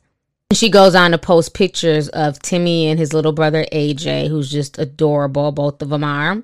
She 0.51 0.69
goes 0.69 0.95
on 0.95 1.11
to 1.11 1.19
post 1.19 1.53
pictures 1.53 2.09
of 2.09 2.39
Timmy 2.39 2.87
and 2.87 2.97
his 2.97 3.13
little 3.13 3.33
brother 3.33 3.67
AJ, 3.71 4.29
who's 4.29 4.49
just 4.49 4.79
adorable. 4.79 5.51
Both 5.51 5.79
of 5.83 5.89
them 5.89 6.03
are, 6.03 6.41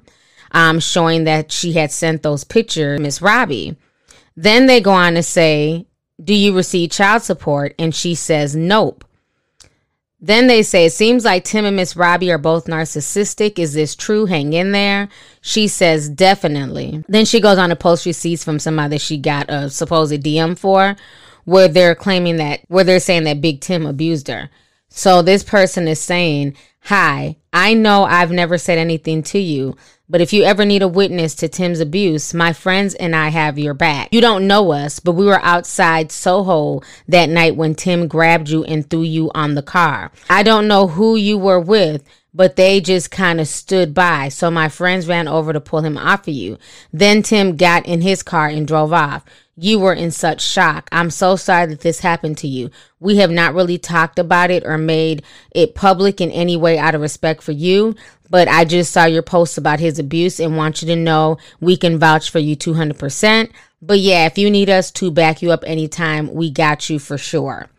um, 0.52 0.80
showing 0.80 1.24
that 1.24 1.52
she 1.52 1.74
had 1.74 1.92
sent 1.92 2.22
those 2.22 2.44
pictures, 2.44 3.00
Miss 3.00 3.20
Robbie. 3.20 3.76
Then 4.38 4.68
they 4.68 4.80
go 4.80 4.92
on 4.92 5.16
to 5.16 5.24
say, 5.24 5.88
Do 6.24 6.36
you 6.36 6.56
receive 6.56 6.92
child 6.92 7.24
support? 7.24 7.74
And 7.80 7.96
she 7.96 8.14
says, 8.14 8.56
Nope. 8.56 9.04
Then 10.20 10.46
they 10.46 10.62
say, 10.62 10.86
It 10.86 10.94
seems 10.94 11.26
like 11.26 11.44
Tim 11.44 11.66
and 11.66 11.76
Miss 11.76 11.96
Robbie 11.96 12.32
are 12.32 12.38
both 12.38 12.68
narcissistic. 12.68 13.58
Is 13.58 13.74
this 13.74 13.96
true? 13.96 14.28
Hang 14.28 14.54
in 14.54 14.72
there. 14.72 15.10
She 15.42 15.68
says, 15.68 16.10
Definitely. 16.10 17.04
Then 17.08 17.26
she 17.26 17.40
goes 17.40 17.58
on 17.58 17.70
to 17.70 17.76
post 17.76 18.06
receipts 18.06 18.44
from 18.44 18.60
somebody 18.60 18.98
that 18.98 19.02
she 19.02 19.18
got 19.18 19.50
a 19.50 19.68
supposed 19.72 20.14
DM 20.22 20.56
for 20.56 20.96
where 21.46 21.68
they're 21.68 21.96
claiming 21.96 22.38
that, 22.38 22.62
where 22.68 22.84
they're 22.84 23.00
saying 23.00 23.24
that 23.24 23.42
Big 23.42 23.62
Tim 23.62 23.86
abused 23.86 24.28
her. 24.28 24.50
So 24.90 25.22
this 25.22 25.44
person 25.44 25.88
is 25.88 26.00
saying, 26.00 26.56
Hi, 26.82 27.38
I 27.52 27.74
know 27.74 28.04
I've 28.04 28.32
never 28.32 28.60
said 28.60 28.78
anything 28.78 29.24
to 29.24 29.40
you, 29.40 29.76
but 30.08 30.22
if 30.22 30.34
you 30.34 30.44
ever 30.44 30.66
need 30.66 30.84
a 30.84 30.88
witness 30.88 31.34
to 31.36 31.48
Tim's 31.48 31.80
abuse, 31.80 32.32
my 32.34 32.54
friends 32.54 32.94
and 32.94 33.16
I 33.16 33.30
have 33.30 33.58
your 33.58 33.74
back. 33.74 34.10
You 34.12 34.22
don't 34.22 34.46
know 34.46 34.72
us, 34.72 35.00
but 35.00 35.14
we 35.14 35.26
were 35.26 35.42
outside 35.42 36.12
Soho 36.12 36.82
that 37.08 37.28
night 37.28 37.56
when 37.56 37.74
Tim 37.74 38.08
grabbed 38.08 38.50
you 38.50 38.64
and 38.66 38.88
threw 38.88 39.02
you 39.02 39.32
on 39.34 39.56
the 39.56 39.64
car. 39.64 40.12
I 40.30 40.44
don't 40.44 40.68
know 40.68 40.88
who 40.88 41.16
you 41.16 41.40
were 41.40 41.60
with, 41.60 42.04
but 42.36 42.56
they 42.56 42.82
just 42.82 43.10
kind 43.10 43.42
of 43.42 43.48
stood 43.48 43.96
by. 43.96 44.30
So 44.30 44.52
my 44.52 44.70
friends 44.70 45.08
ran 45.08 45.28
over 45.28 45.54
to 45.54 45.60
pull 45.60 45.82
him 45.82 45.98
off 45.98 46.28
of 46.28 46.34
you. 46.36 46.60
Then 46.94 47.24
Tim 47.24 47.56
got 47.56 47.88
in 47.88 48.02
his 48.02 48.22
car 48.22 48.48
and 48.48 48.68
drove 48.68 48.94
off. 48.94 49.26
You 49.58 49.80
were 49.80 49.94
in 49.94 50.12
such 50.12 50.42
shock. 50.42 50.90
I'm 50.92 51.10
so 51.10 51.38
sorry 51.38 51.68
that 51.68 51.80
this 51.80 52.00
happened 52.00 52.38
to 52.40 52.48
you. 52.48 52.72
We 53.00 53.18
have 53.18 53.32
not 53.32 53.54
really 53.54 53.78
talked 53.78 54.20
about 54.20 54.52
it 54.52 54.66
or 54.66 54.78
made 54.78 55.24
it 55.52 55.76
public 55.76 56.20
in 56.20 56.30
any 56.32 56.58
way 56.58 56.78
out 56.78 56.94
of 56.94 57.00
respect 57.00 57.42
for 57.42 57.54
you, 57.54 57.96
but 58.30 58.50
I 58.50 58.66
just 58.66 58.92
saw 58.92 59.06
your 59.06 59.22
post 59.22 59.58
about 59.58 59.80
his 59.80 59.98
abuse 59.98 60.42
and 60.42 60.58
want 60.58 60.82
you 60.82 60.88
to 60.90 60.96
know 60.96 61.38
we 61.62 61.78
can 61.78 61.98
vouch 61.98 62.30
for 62.30 62.40
you 62.40 62.58
200%. 62.58 63.50
But 63.82 64.00
yeah, 64.00 64.26
if 64.26 64.38
you 64.38 64.50
need 64.50 64.70
us 64.70 64.92
to 64.92 65.10
back 65.10 65.42
you 65.42 65.52
up 65.52 65.64
anytime, 65.66 66.34
we 66.34 66.52
got 66.52 66.90
you 66.90 67.00
for 67.00 67.18
sure. 67.18 67.70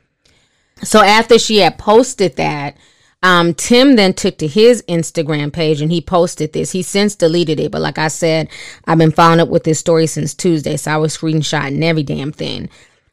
So 0.82 1.02
after 1.02 1.38
she 1.38 1.58
had 1.58 1.78
posted 1.78 2.36
that, 2.36 2.76
Um, 3.22 3.54
Tim 3.54 3.96
then 3.96 4.14
took 4.14 4.38
to 4.38 4.46
his 4.46 4.82
Instagram 4.88 5.52
page 5.52 5.80
and 5.80 5.90
he 5.90 6.00
posted 6.00 6.52
this. 6.52 6.72
He 6.72 6.82
since 6.82 7.16
deleted 7.16 7.58
it, 7.58 7.72
but 7.72 7.80
like 7.80 7.98
I 7.98 8.08
said, 8.08 8.48
I've 8.84 8.98
been 8.98 9.10
following 9.10 9.40
up 9.40 9.48
with 9.48 9.64
this 9.64 9.80
story 9.80 10.06
since 10.06 10.34
Tuesday, 10.34 10.76
so 10.76 10.92
I 10.92 10.96
was 10.96 11.16
screenshotting 11.16 11.82
every 11.82 12.02
damn 12.02 12.32
thing. 12.32 12.68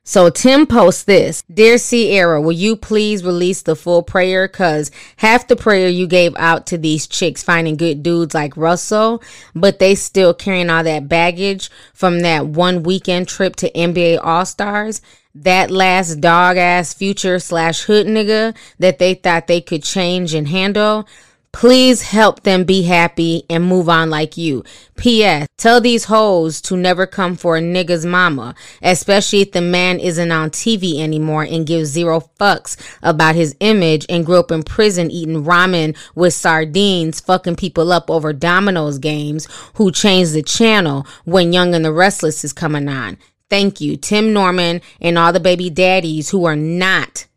So 0.05 0.29
Tim 0.29 0.67
posts 0.67 1.05
this 1.05 1.43
Dear 1.43 1.77
Ciara, 1.77 2.41
will 2.41 2.51
you 2.51 2.75
please 2.75 3.23
release 3.23 3.61
the 3.61 3.75
full 3.75 4.03
prayer? 4.03 4.49
Cause 4.49 4.91
half 5.15 5.47
the 5.47 5.55
prayer 5.55 5.87
you 5.87 6.07
gave 6.07 6.35
out 6.35 6.67
to 6.67 6.77
these 6.77 7.07
chicks 7.07 7.41
finding 7.41 7.77
good 7.77 8.03
dudes 8.03 8.33
like 8.33 8.57
Russell, 8.57 9.23
but 9.55 9.79
they 9.79 9.95
still 9.95 10.33
carrying 10.33 10.69
all 10.69 10.83
that 10.83 11.07
baggage 11.07 11.71
from 11.93 12.19
that 12.19 12.47
one 12.47 12.83
weekend 12.83 13.29
trip 13.29 13.55
to 13.57 13.71
NBA 13.71 14.19
All 14.21 14.45
Stars. 14.45 15.01
That 15.35 15.71
last 15.71 16.21
dog 16.21 16.57
ass 16.57 16.93
future 16.93 17.39
slash 17.39 17.81
hood 17.81 18.05
nigga 18.05 18.55
that 18.77 18.99
they 18.99 19.15
thought 19.15 19.47
they 19.47 19.61
could 19.61 19.81
change 19.81 20.35
and 20.35 20.47
handle. 20.47 21.07
Please 21.51 22.03
help 22.03 22.43
them 22.43 22.63
be 22.63 22.83
happy 22.83 23.43
and 23.49 23.63
move 23.63 23.89
on 23.89 24.11
like 24.11 24.37
you. 24.37 24.63
P.S. 24.95 25.47
Tell 25.57 25.81
these 25.81 26.05
hoes 26.05 26.61
to 26.61 26.77
never 26.77 27.07
come 27.07 27.35
for 27.35 27.57
a 27.57 27.61
nigga's 27.61 28.05
mama, 28.05 28.53
especially 28.81 29.41
if 29.41 29.51
the 29.51 29.61
man 29.61 29.99
isn't 29.99 30.31
on 30.31 30.49
TV 30.51 30.99
anymore 30.99 31.43
and 31.43 31.65
gives 31.65 31.89
zero 31.89 32.27
fucks 32.39 32.75
about 33.01 33.35
his 33.35 33.55
image 33.59 34.05
and 34.09 34.25
grew 34.25 34.39
up 34.39 34.51
in 34.51 34.61
prison 34.61 35.09
eating 35.09 35.43
ramen 35.43 35.95
with 36.15 36.33
sardines, 36.33 37.19
fucking 37.19 37.55
people 37.55 37.91
up 37.91 38.09
over 38.09 38.33
Domino's 38.33 38.99
games, 38.99 39.47
who 39.75 39.91
changed 39.91 40.33
the 40.33 40.43
channel 40.43 41.07
when 41.23 41.53
Young 41.53 41.73
and 41.73 41.85
the 41.85 41.93
Restless 41.93 42.43
is 42.43 42.53
coming 42.53 42.87
on. 42.87 43.17
Thank 43.53 43.79
you, 43.79 43.97
Tim 43.97 44.33
Norman 44.33 44.81
and 44.99 45.15
all 45.15 45.31
the 45.31 45.39
baby 45.39 45.69
daddies 45.69 46.31
who 46.31 46.45
are 46.45 46.55
not, 46.55 47.27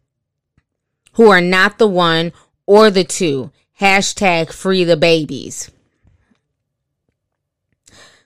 who 1.13 1.29
are 1.29 1.43
not 1.43 1.77
the 1.77 1.87
one 1.87 2.33
or 2.65 2.91
the 2.91 3.05
two. 3.05 3.51
Hashtag 3.83 4.51
free 4.51 4.83
the 4.83 4.97
babies. 4.97 5.71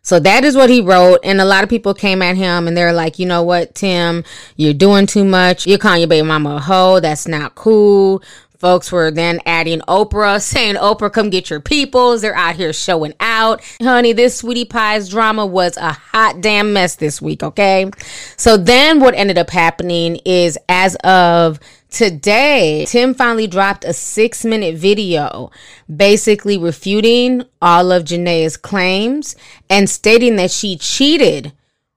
So 0.02 0.20
that 0.20 0.44
is 0.44 0.54
what 0.54 0.70
he 0.70 0.80
wrote. 0.80 1.18
And 1.24 1.40
a 1.40 1.44
lot 1.44 1.64
of 1.64 1.68
people 1.68 1.92
came 1.92 2.22
at 2.22 2.36
him 2.36 2.68
and 2.68 2.76
they're 2.76 2.92
like, 2.92 3.18
you 3.18 3.26
know 3.26 3.42
what, 3.42 3.74
Tim, 3.74 4.22
you're 4.54 4.72
doing 4.72 5.06
too 5.06 5.24
much. 5.24 5.66
You're 5.66 5.76
calling 5.78 6.02
your 6.02 6.06
baby 6.06 6.24
mama 6.24 6.54
a 6.54 6.60
hoe. 6.60 7.00
That's 7.00 7.26
not 7.26 7.56
cool. 7.56 8.22
Folks 8.60 8.92
were 8.92 9.10
then 9.10 9.40
adding 9.46 9.80
Oprah, 9.88 10.40
saying, 10.40 10.74
Oprah, 10.74 11.10
come 11.10 11.30
get 11.30 11.48
your 11.48 11.60
peoples. 11.60 12.20
They're 12.20 12.36
out 12.36 12.56
here 12.56 12.74
showing 12.74 13.14
out. 13.18 13.62
Honey, 13.80 14.12
this 14.12 14.36
Sweetie 14.36 14.66
Pies 14.66 15.08
drama 15.08 15.46
was 15.46 15.78
a 15.78 15.92
hot 15.92 16.42
damn 16.42 16.74
mess 16.74 16.96
this 16.96 17.22
week, 17.22 17.42
okay? 17.42 17.90
So 18.36 18.58
then 18.58 19.00
what 19.00 19.14
ended 19.14 19.38
up 19.38 19.48
happening 19.48 20.16
is 20.24 20.58
as 20.68 20.94
of 20.96 21.58
Today, 21.90 22.84
Tim 22.86 23.14
finally 23.14 23.48
dropped 23.48 23.84
a 23.84 23.92
six 23.92 24.44
minute 24.44 24.76
video 24.76 25.50
basically 25.94 26.56
refuting 26.56 27.42
all 27.60 27.90
of 27.90 28.04
Janae's 28.04 28.56
claims 28.56 29.34
and 29.68 29.90
stating 29.90 30.36
that 30.36 30.52
she 30.52 30.76
cheated 30.76 31.52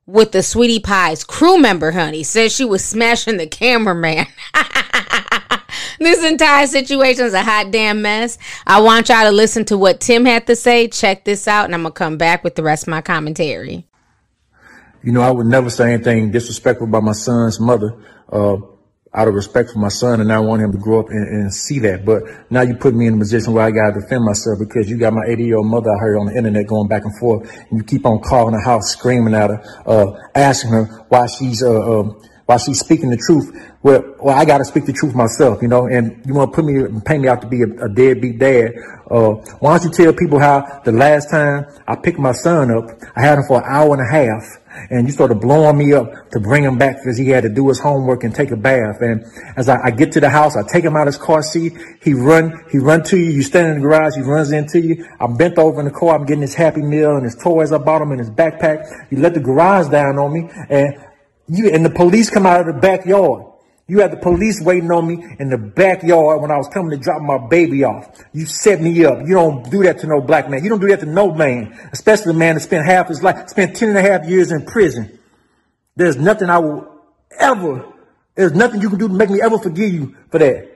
with 0.08 0.32
the 0.32 0.42
Sweetie 0.42 0.80
Pie's 0.80 1.24
crew 1.24 1.60
member, 1.60 1.92
honey. 1.92 2.24
Says 2.24 2.56
she 2.56 2.66
was 2.66 2.84
smashing 2.84 3.38
the 3.38 3.46
cameraman. 3.46 4.26
this 6.04 6.24
entire 6.24 6.68
situation 6.68 7.26
is 7.26 7.34
a 7.34 7.44
hot 7.44 7.72
damn 7.72 8.02
mess. 8.02 8.38
I 8.66 8.82
want 8.82 9.10
y'all 9.10 9.24
to 9.24 9.32
listen 9.32 9.66
to 9.66 9.78
what 9.78 10.00
Tim 10.00 10.26
had 10.26 10.48
to 10.48 10.56
say. 10.56 10.88
Check 10.88 11.26
this 11.26 11.48
out, 11.48 11.66
and 11.66 11.74
I'm 11.74 11.84
going 11.84 11.94
to 11.94 11.98
come 11.98 12.18
back 12.18 12.44
with 12.44 12.56
the 12.56 12.64
rest 12.64 12.84
of 12.84 12.90
my 12.90 13.02
commentary. 13.02 13.86
You 15.04 15.12
know, 15.12 15.22
I 15.22 15.32
would 15.32 15.48
never 15.48 15.70
say 15.70 15.94
anything 15.94 16.32
disrespectful 16.32 16.88
about 16.88 17.04
my 17.04 17.12
son's 17.12 17.60
mother. 17.60 17.98
Uh, 18.32 18.58
out 19.16 19.28
of 19.28 19.34
respect 19.36 19.70
for 19.70 19.80
my 19.80 19.90
son 19.90 20.22
and 20.22 20.32
I 20.32 20.40
want 20.40 20.62
him 20.62 20.72
to 20.72 20.78
grow 20.78 21.00
up 21.00 21.10
and, 21.10 21.28
and, 21.28 21.54
see 21.54 21.80
that. 21.80 22.04
But 22.04 22.24
now 22.50 22.62
you 22.62 22.76
put 22.76 22.96
me 22.96 23.06
in 23.06 23.16
a 23.16 23.18
position 23.18 23.54
where 23.54 23.64
I 23.64 23.72
got 23.72 23.92
to 23.92 24.02
defend 24.02 24.26
myself 24.26 24.58
because 24.58 24.90
you 24.90 24.98
got 24.98 25.14
my 25.14 25.24
80 25.28 25.44
year 25.44 25.58
old 25.58 25.68
mother 25.68 25.92
out 25.92 26.00
here 26.00 26.18
on 26.18 26.26
the 26.26 26.36
internet 26.36 26.66
going 26.66 26.88
back 26.88 27.04
and 27.04 27.16
forth 27.20 27.48
and 27.70 27.78
you 27.78 27.84
keep 27.84 28.06
on 28.06 28.22
calling 28.22 28.56
the 28.56 28.62
house, 28.62 28.92
screaming 28.92 29.36
at 29.36 29.52
her, 29.52 29.84
uh, 29.86 30.18
asking 30.34 30.72
her 30.72 30.86
why 31.10 31.28
she's, 31.28 31.62
uh, 31.62 32.00
uh, 32.00 32.10
while 32.46 32.58
she's 32.58 32.80
speaking 32.80 33.10
the 33.10 33.18
truth. 33.18 33.52
Well, 33.82 34.16
well, 34.20 34.36
I 34.36 34.46
got 34.46 34.60
to 34.60 34.66
speak 34.66 34.86
the 34.86 34.94
truth 34.94 35.16
myself, 35.16 35.62
you 35.62 35.68
know, 35.68 35.88
and 35.88 36.26
you 36.26 36.34
want 36.34 36.52
to 36.52 36.56
put 36.56 36.66
me 36.66 37.02
paint 37.06 37.24
me 37.24 37.28
out 37.28 37.42
to 37.42 37.48
be 37.48 37.62
a, 37.62 37.86
a 37.86 37.90
deadbeat 37.90 38.40
dad. 38.40 38.74
Uh, 39.10 39.36
why 39.60 39.78
don't 39.78 39.84
you 39.86 39.92
tell 39.92 40.14
people 40.14 40.40
how 40.40 40.82
the 40.86 40.92
last 40.92 41.30
time 41.30 41.66
I 41.88 41.96
picked 41.96 42.20
my 42.20 42.32
son 42.32 42.72
up, 42.72 42.90
I 43.16 43.22
had 43.22 43.38
him 43.38 43.46
for 43.48 43.58
an 43.58 43.66
hour 43.68 43.94
and 43.94 44.02
a 44.02 44.10
half 44.10 44.44
and 44.90 45.08
you 45.08 45.14
started 45.14 45.36
blowing 45.36 45.78
me 45.78 45.94
up 45.94 46.32
to 46.32 46.40
bring 46.40 46.64
him 46.64 46.78
back 46.78 46.98
because 46.98 47.18
he 47.18 47.30
had 47.30 47.44
to 47.44 47.50
do 47.50 47.68
his 47.70 47.80
homework 47.80 48.24
and 48.24 48.34
take 48.34 48.52
a 48.52 48.58
bath. 48.58 49.02
And 49.02 49.24
as 49.56 49.70
I, 49.70 49.80
I, 49.86 49.92
get 49.92 50.12
to 50.14 50.20
the 50.20 50.30
house, 50.30 50.56
I 50.56 50.64
take 50.64 50.84
him 50.84 50.96
out 50.96 51.08
of 51.08 51.14
his 51.14 51.22
car 51.22 51.44
seat. 51.44 51.74
He 52.02 52.14
run, 52.14 52.64
he 52.72 52.80
run 52.80 53.04
to 53.04 53.18
you. 53.18 53.32
You 53.32 53.44
stand 53.44 53.68
in 53.70 53.76
the 53.76 53.82
garage. 53.82 54.16
He 54.16 54.22
runs 54.22 54.52
into 54.52 54.80
you. 54.80 55.08
I'm 55.20 55.38
bent 55.38 55.58
over 55.58 55.80
in 55.80 55.86
the 55.86 55.92
car. 55.92 56.16
I'm 56.16 56.26
getting 56.26 56.42
his 56.42 56.56
Happy 56.56 56.82
Meal 56.82 57.16
and 57.16 57.24
his 57.24 57.36
toys 57.36 57.72
I 57.72 57.78
bought 57.78 58.02
him 58.02 58.12
in 58.12 58.20
his 58.20 58.30
backpack. 58.30 59.12
You 59.12 59.20
let 59.20 59.34
the 59.34 59.40
garage 59.40 59.90
down 59.90 60.18
on 60.18 60.34
me 60.34 60.50
and 60.70 60.96
you, 61.48 61.70
and 61.70 61.86
the 61.86 61.90
police 61.90 62.30
come 62.30 62.46
out 62.46 62.62
of 62.62 62.76
the 62.76 62.82
backyard. 62.82 63.46
You 63.88 64.00
had 64.00 64.12
the 64.12 64.18
police 64.18 64.62
waiting 64.62 64.92
on 64.92 65.08
me 65.08 65.26
in 65.40 65.50
the 65.50 65.58
backyard 65.58 66.42
when 66.42 66.52
I 66.52 66.58
was 66.58 66.70
coming 66.70 66.92
to 66.92 66.98
drop 66.98 67.22
my 67.22 67.38
baby 67.50 67.84
off. 67.84 68.24
You 68.32 68.46
set 68.46 68.80
me 68.80 69.04
up. 69.04 69.20
You 69.20 69.34
don't 69.34 69.70
do 69.70 69.84
that 69.84 70.00
to 70.00 70.08
no 70.08 70.22
black 70.22 70.50
man. 70.50 70.64
You 70.64 70.70
don't 70.70 70.80
do 70.80 70.88
that 70.88 71.02
to 71.02 71.06
no 71.06 71.34
man, 71.34 71.78
especially 71.92 72.32
a 72.32 72.38
man 72.38 72.56
that 72.56 72.62
spent 72.62 72.86
half 72.86 73.10
his 73.10 73.22
life, 73.22 73.50
spent 73.50 73.76
10 73.76 73.90
and 73.90 73.98
a 73.98 74.02
half 74.02 74.26
years 74.26 74.52
in 74.52 74.66
prison. 74.66 75.20
There's 75.98 76.16
nothing 76.16 76.50
I 76.50 76.60
will 76.60 77.02
ever, 77.38 77.86
there's 78.36 78.54
nothing 78.54 78.82
you 78.82 78.90
can 78.90 79.00
do 79.00 79.10
to 79.10 79.14
make 79.14 79.30
me 79.30 79.42
ever 79.42 79.60
forgive 79.60 79.94
you 79.94 80.16
for 80.32 80.40
that. 80.40 80.70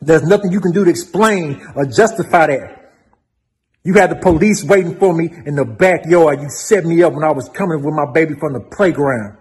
There's 0.00 0.22
nothing 0.22 0.52
you 0.52 0.60
can 0.60 0.72
do 0.72 0.84
to 0.84 0.90
explain 0.90 1.64
or 1.74 1.86
justify 1.86 2.48
that. 2.48 2.94
You 3.84 3.94
had 3.94 4.10
the 4.10 4.16
police 4.16 4.64
waiting 4.64 4.96
for 4.96 5.14
me 5.14 5.30
in 5.46 5.54
the 5.54 5.64
backyard. 5.64 6.42
You 6.42 6.50
set 6.50 6.84
me 6.84 7.02
up 7.02 7.14
when 7.14 7.24
I 7.24 7.30
was 7.30 7.48
coming 7.48 7.82
with 7.82 7.94
my 7.94 8.10
baby 8.12 8.34
from 8.34 8.52
the 8.52 8.60
playground. 8.60 9.38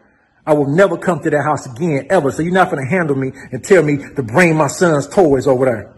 I 0.48 0.54
will 0.54 0.68
never 0.68 0.98
come 0.98 1.20
to 1.20 1.30
that 1.30 1.44
house 1.44 1.66
again, 1.66 2.08
ever. 2.10 2.32
So 2.32 2.42
you're 2.42 2.54
not 2.54 2.72
going 2.72 2.82
to 2.82 2.90
handle 2.90 3.18
me 3.18 3.34
and 3.52 3.62
tell 3.62 3.84
me 3.84 3.98
to 4.16 4.24
bring 4.24 4.56
my 4.56 4.68
son's 4.68 5.06
toys 5.06 5.46
over 5.46 5.66
there. 5.66 5.94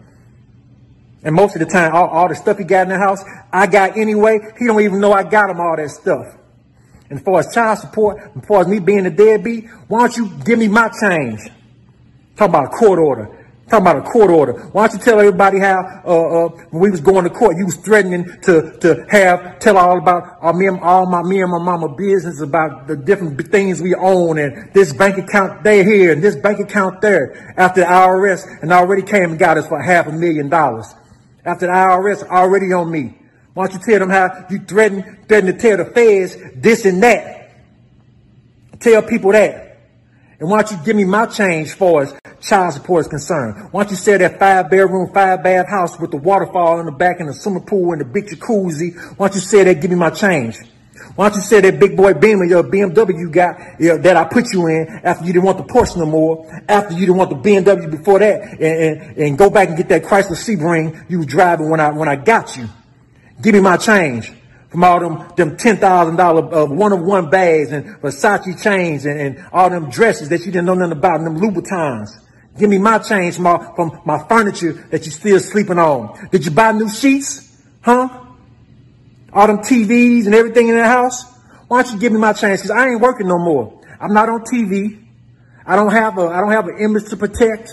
And 1.22 1.36
most 1.36 1.54
of 1.54 1.60
the 1.60 1.66
time, 1.66 1.94
all, 1.94 2.08
all 2.08 2.28
the 2.28 2.34
stuff 2.34 2.58
he 2.58 2.64
got 2.64 2.82
in 2.82 2.88
the 2.88 2.98
house, 2.98 3.22
I 3.52 3.68
got 3.68 3.96
anyway. 3.96 4.40
He 4.58 4.66
don't 4.66 4.80
even 4.80 4.98
know 4.98 5.12
I 5.12 5.22
got 5.22 5.50
him 5.50 5.60
all 5.60 5.76
that 5.76 5.90
stuff. 5.90 6.26
And 7.08 7.20
as 7.20 7.24
far 7.24 7.38
as 7.38 7.54
child 7.54 7.78
support, 7.78 8.18
as 8.36 8.44
far 8.44 8.62
as 8.62 8.66
me 8.66 8.80
being 8.80 9.06
a 9.06 9.10
deadbeat, 9.10 9.68
why 9.86 10.00
don't 10.00 10.16
you 10.16 10.44
give 10.44 10.58
me 10.58 10.66
my 10.66 10.90
change? 11.00 11.40
Talk 12.34 12.48
about 12.48 12.64
a 12.64 12.76
court 12.76 12.98
order. 12.98 13.39
Talking 13.70 13.86
about 13.86 13.98
a 13.98 14.10
court 14.10 14.30
order. 14.30 14.52
Why 14.72 14.88
don't 14.88 14.98
you 14.98 15.04
tell 15.04 15.20
everybody 15.20 15.60
how 15.60 16.02
uh, 16.04 16.08
uh, 16.08 16.48
when 16.70 16.82
we 16.82 16.90
was 16.90 17.00
going 17.00 17.22
to 17.22 17.30
court, 17.30 17.56
you 17.56 17.66
was 17.66 17.76
threatening 17.76 18.24
to 18.42 18.76
to 18.80 19.06
have 19.10 19.60
tell 19.60 19.78
all 19.78 19.96
about 19.96 20.38
all 20.42 20.54
me 20.54 20.66
and 20.66 20.80
all 20.80 21.06
my 21.06 21.22
me 21.22 21.40
and 21.40 21.52
my 21.52 21.62
mama 21.62 21.94
business 21.94 22.40
about 22.40 22.88
the 22.88 22.96
different 22.96 23.40
things 23.52 23.80
we 23.80 23.94
own 23.94 24.38
and 24.38 24.74
this 24.74 24.92
bank 24.92 25.18
account 25.18 25.62
they 25.62 25.84
here 25.84 26.10
and 26.10 26.20
this 26.20 26.34
bank 26.34 26.58
account 26.58 27.00
there. 27.00 27.54
After 27.56 27.82
the 27.82 27.86
IRS 27.86 28.44
and 28.60 28.72
already 28.72 29.02
came 29.02 29.30
and 29.30 29.38
got 29.38 29.56
us 29.56 29.68
for 29.68 29.80
half 29.80 30.08
a 30.08 30.12
million 30.12 30.48
dollars. 30.48 30.92
After 31.44 31.66
the 31.66 31.72
IRS 31.72 32.26
already 32.26 32.72
on 32.72 32.90
me. 32.90 33.16
Why 33.54 33.68
don't 33.68 33.74
you 33.74 33.86
tell 33.86 34.00
them 34.00 34.10
how 34.10 34.46
you 34.50 34.58
threaten 34.58 35.24
threaten 35.28 35.54
to 35.54 35.56
tell 35.56 35.76
the 35.76 35.84
feds 35.84 36.36
this 36.56 36.84
and 36.84 37.00
that? 37.04 37.52
Tell 38.80 39.02
people 39.02 39.30
that. 39.30 39.69
And 40.40 40.48
why 40.48 40.62
don't 40.62 40.72
you 40.72 40.84
give 40.86 40.96
me 40.96 41.04
my 41.04 41.26
change 41.26 41.74
for 41.74 42.02
as 42.02 42.14
child 42.40 42.72
support 42.72 43.02
is 43.02 43.08
concerned? 43.08 43.68
Why 43.72 43.82
don't 43.82 43.90
you 43.90 43.96
sell 43.96 44.18
that 44.18 44.38
five 44.38 44.70
bedroom, 44.70 45.12
five 45.12 45.42
bath 45.42 45.68
house 45.68 46.00
with 46.00 46.12
the 46.12 46.16
waterfall 46.16 46.80
in 46.80 46.86
the 46.86 46.92
back 46.92 47.20
and 47.20 47.28
the 47.28 47.34
swimming 47.34 47.64
pool 47.64 47.92
and 47.92 48.00
the 48.00 48.06
big 48.06 48.24
jacuzzi? 48.24 49.18
Why 49.18 49.28
don't 49.28 49.34
you 49.34 49.40
say 49.42 49.64
that, 49.64 49.82
give 49.82 49.90
me 49.90 49.98
my 49.98 50.08
change? 50.08 50.56
Why 51.14 51.28
don't 51.28 51.36
you 51.36 51.42
say 51.42 51.60
that 51.60 51.78
big 51.78 51.94
boy 51.94 52.14
Beamer, 52.14 52.46
your 52.46 52.62
BMW 52.62 53.18
you 53.18 53.30
got, 53.30 53.78
you 53.78 53.98
that 53.98 54.16
I 54.16 54.24
put 54.24 54.50
you 54.54 54.66
in 54.68 54.88
after 55.04 55.26
you 55.26 55.34
didn't 55.34 55.44
want 55.44 55.58
the 55.58 55.64
Porsche 55.64 55.98
no 55.98 56.06
more, 56.06 56.62
after 56.66 56.94
you 56.94 57.00
didn't 57.00 57.16
want 57.16 57.30
the 57.30 57.36
BMW 57.36 57.90
before 57.90 58.20
that, 58.20 58.40
and, 58.40 58.62
and, 58.62 59.18
and 59.18 59.38
go 59.38 59.50
back 59.50 59.68
and 59.68 59.76
get 59.76 59.90
that 59.90 60.04
Chrysler 60.04 60.36
Sebring 60.36 61.10
you 61.10 61.18
were 61.18 61.26
driving 61.26 61.68
when 61.68 61.80
I, 61.80 61.90
when 61.90 62.08
I 62.08 62.16
got 62.16 62.56
you. 62.56 62.66
Give 63.42 63.54
me 63.54 63.60
my 63.60 63.76
change 63.76 64.32
from 64.70 64.84
all 64.84 65.00
them, 65.00 65.32
them 65.36 65.56
$10,000 65.56 66.38
of 66.38 66.70
uh, 66.70 66.72
one 66.72 66.92
of 66.92 67.00
one 67.00 67.28
bags 67.28 67.72
and 67.72 67.86
Versace 68.00 68.62
chains 68.62 69.04
and, 69.04 69.20
and 69.20 69.46
all 69.52 69.68
them 69.68 69.90
dresses 69.90 70.28
that 70.28 70.40
you 70.40 70.52
didn't 70.52 70.66
know 70.66 70.74
nothing 70.74 70.96
about 70.96 71.20
and 71.20 71.26
them 71.26 71.36
Louboutins. 71.38 72.10
Give 72.56 72.70
me 72.70 72.78
my 72.78 72.98
change 72.98 73.34
from, 73.34 73.44
my, 73.44 73.72
from 73.74 74.00
my 74.04 74.26
furniture 74.28 74.72
that 74.90 75.04
you 75.06 75.10
still 75.10 75.40
sleeping 75.40 75.78
on. 75.78 76.28
Did 76.30 76.44
you 76.44 76.52
buy 76.52 76.72
new 76.72 76.88
sheets? 76.88 77.60
Huh? 77.82 78.08
All 79.32 79.46
them 79.46 79.58
TVs 79.58 80.26
and 80.26 80.34
everything 80.34 80.68
in 80.68 80.76
the 80.76 80.86
house? 80.86 81.24
Why 81.66 81.82
don't 81.82 81.94
you 81.94 82.00
give 82.00 82.12
me 82.12 82.18
my 82.18 82.32
change? 82.32 82.60
Cause 82.60 82.70
I 82.70 82.88
ain't 82.88 83.00
working 83.00 83.28
no 83.28 83.38
more. 83.38 83.80
I'm 84.00 84.12
not 84.12 84.28
on 84.28 84.42
TV. 84.42 85.04
I 85.66 85.76
don't 85.76 85.92
have 85.92 86.18
a, 86.18 86.22
I 86.22 86.40
don't 86.40 86.50
have 86.50 86.66
an 86.68 86.78
image 86.80 87.08
to 87.10 87.16
protect. 87.16 87.70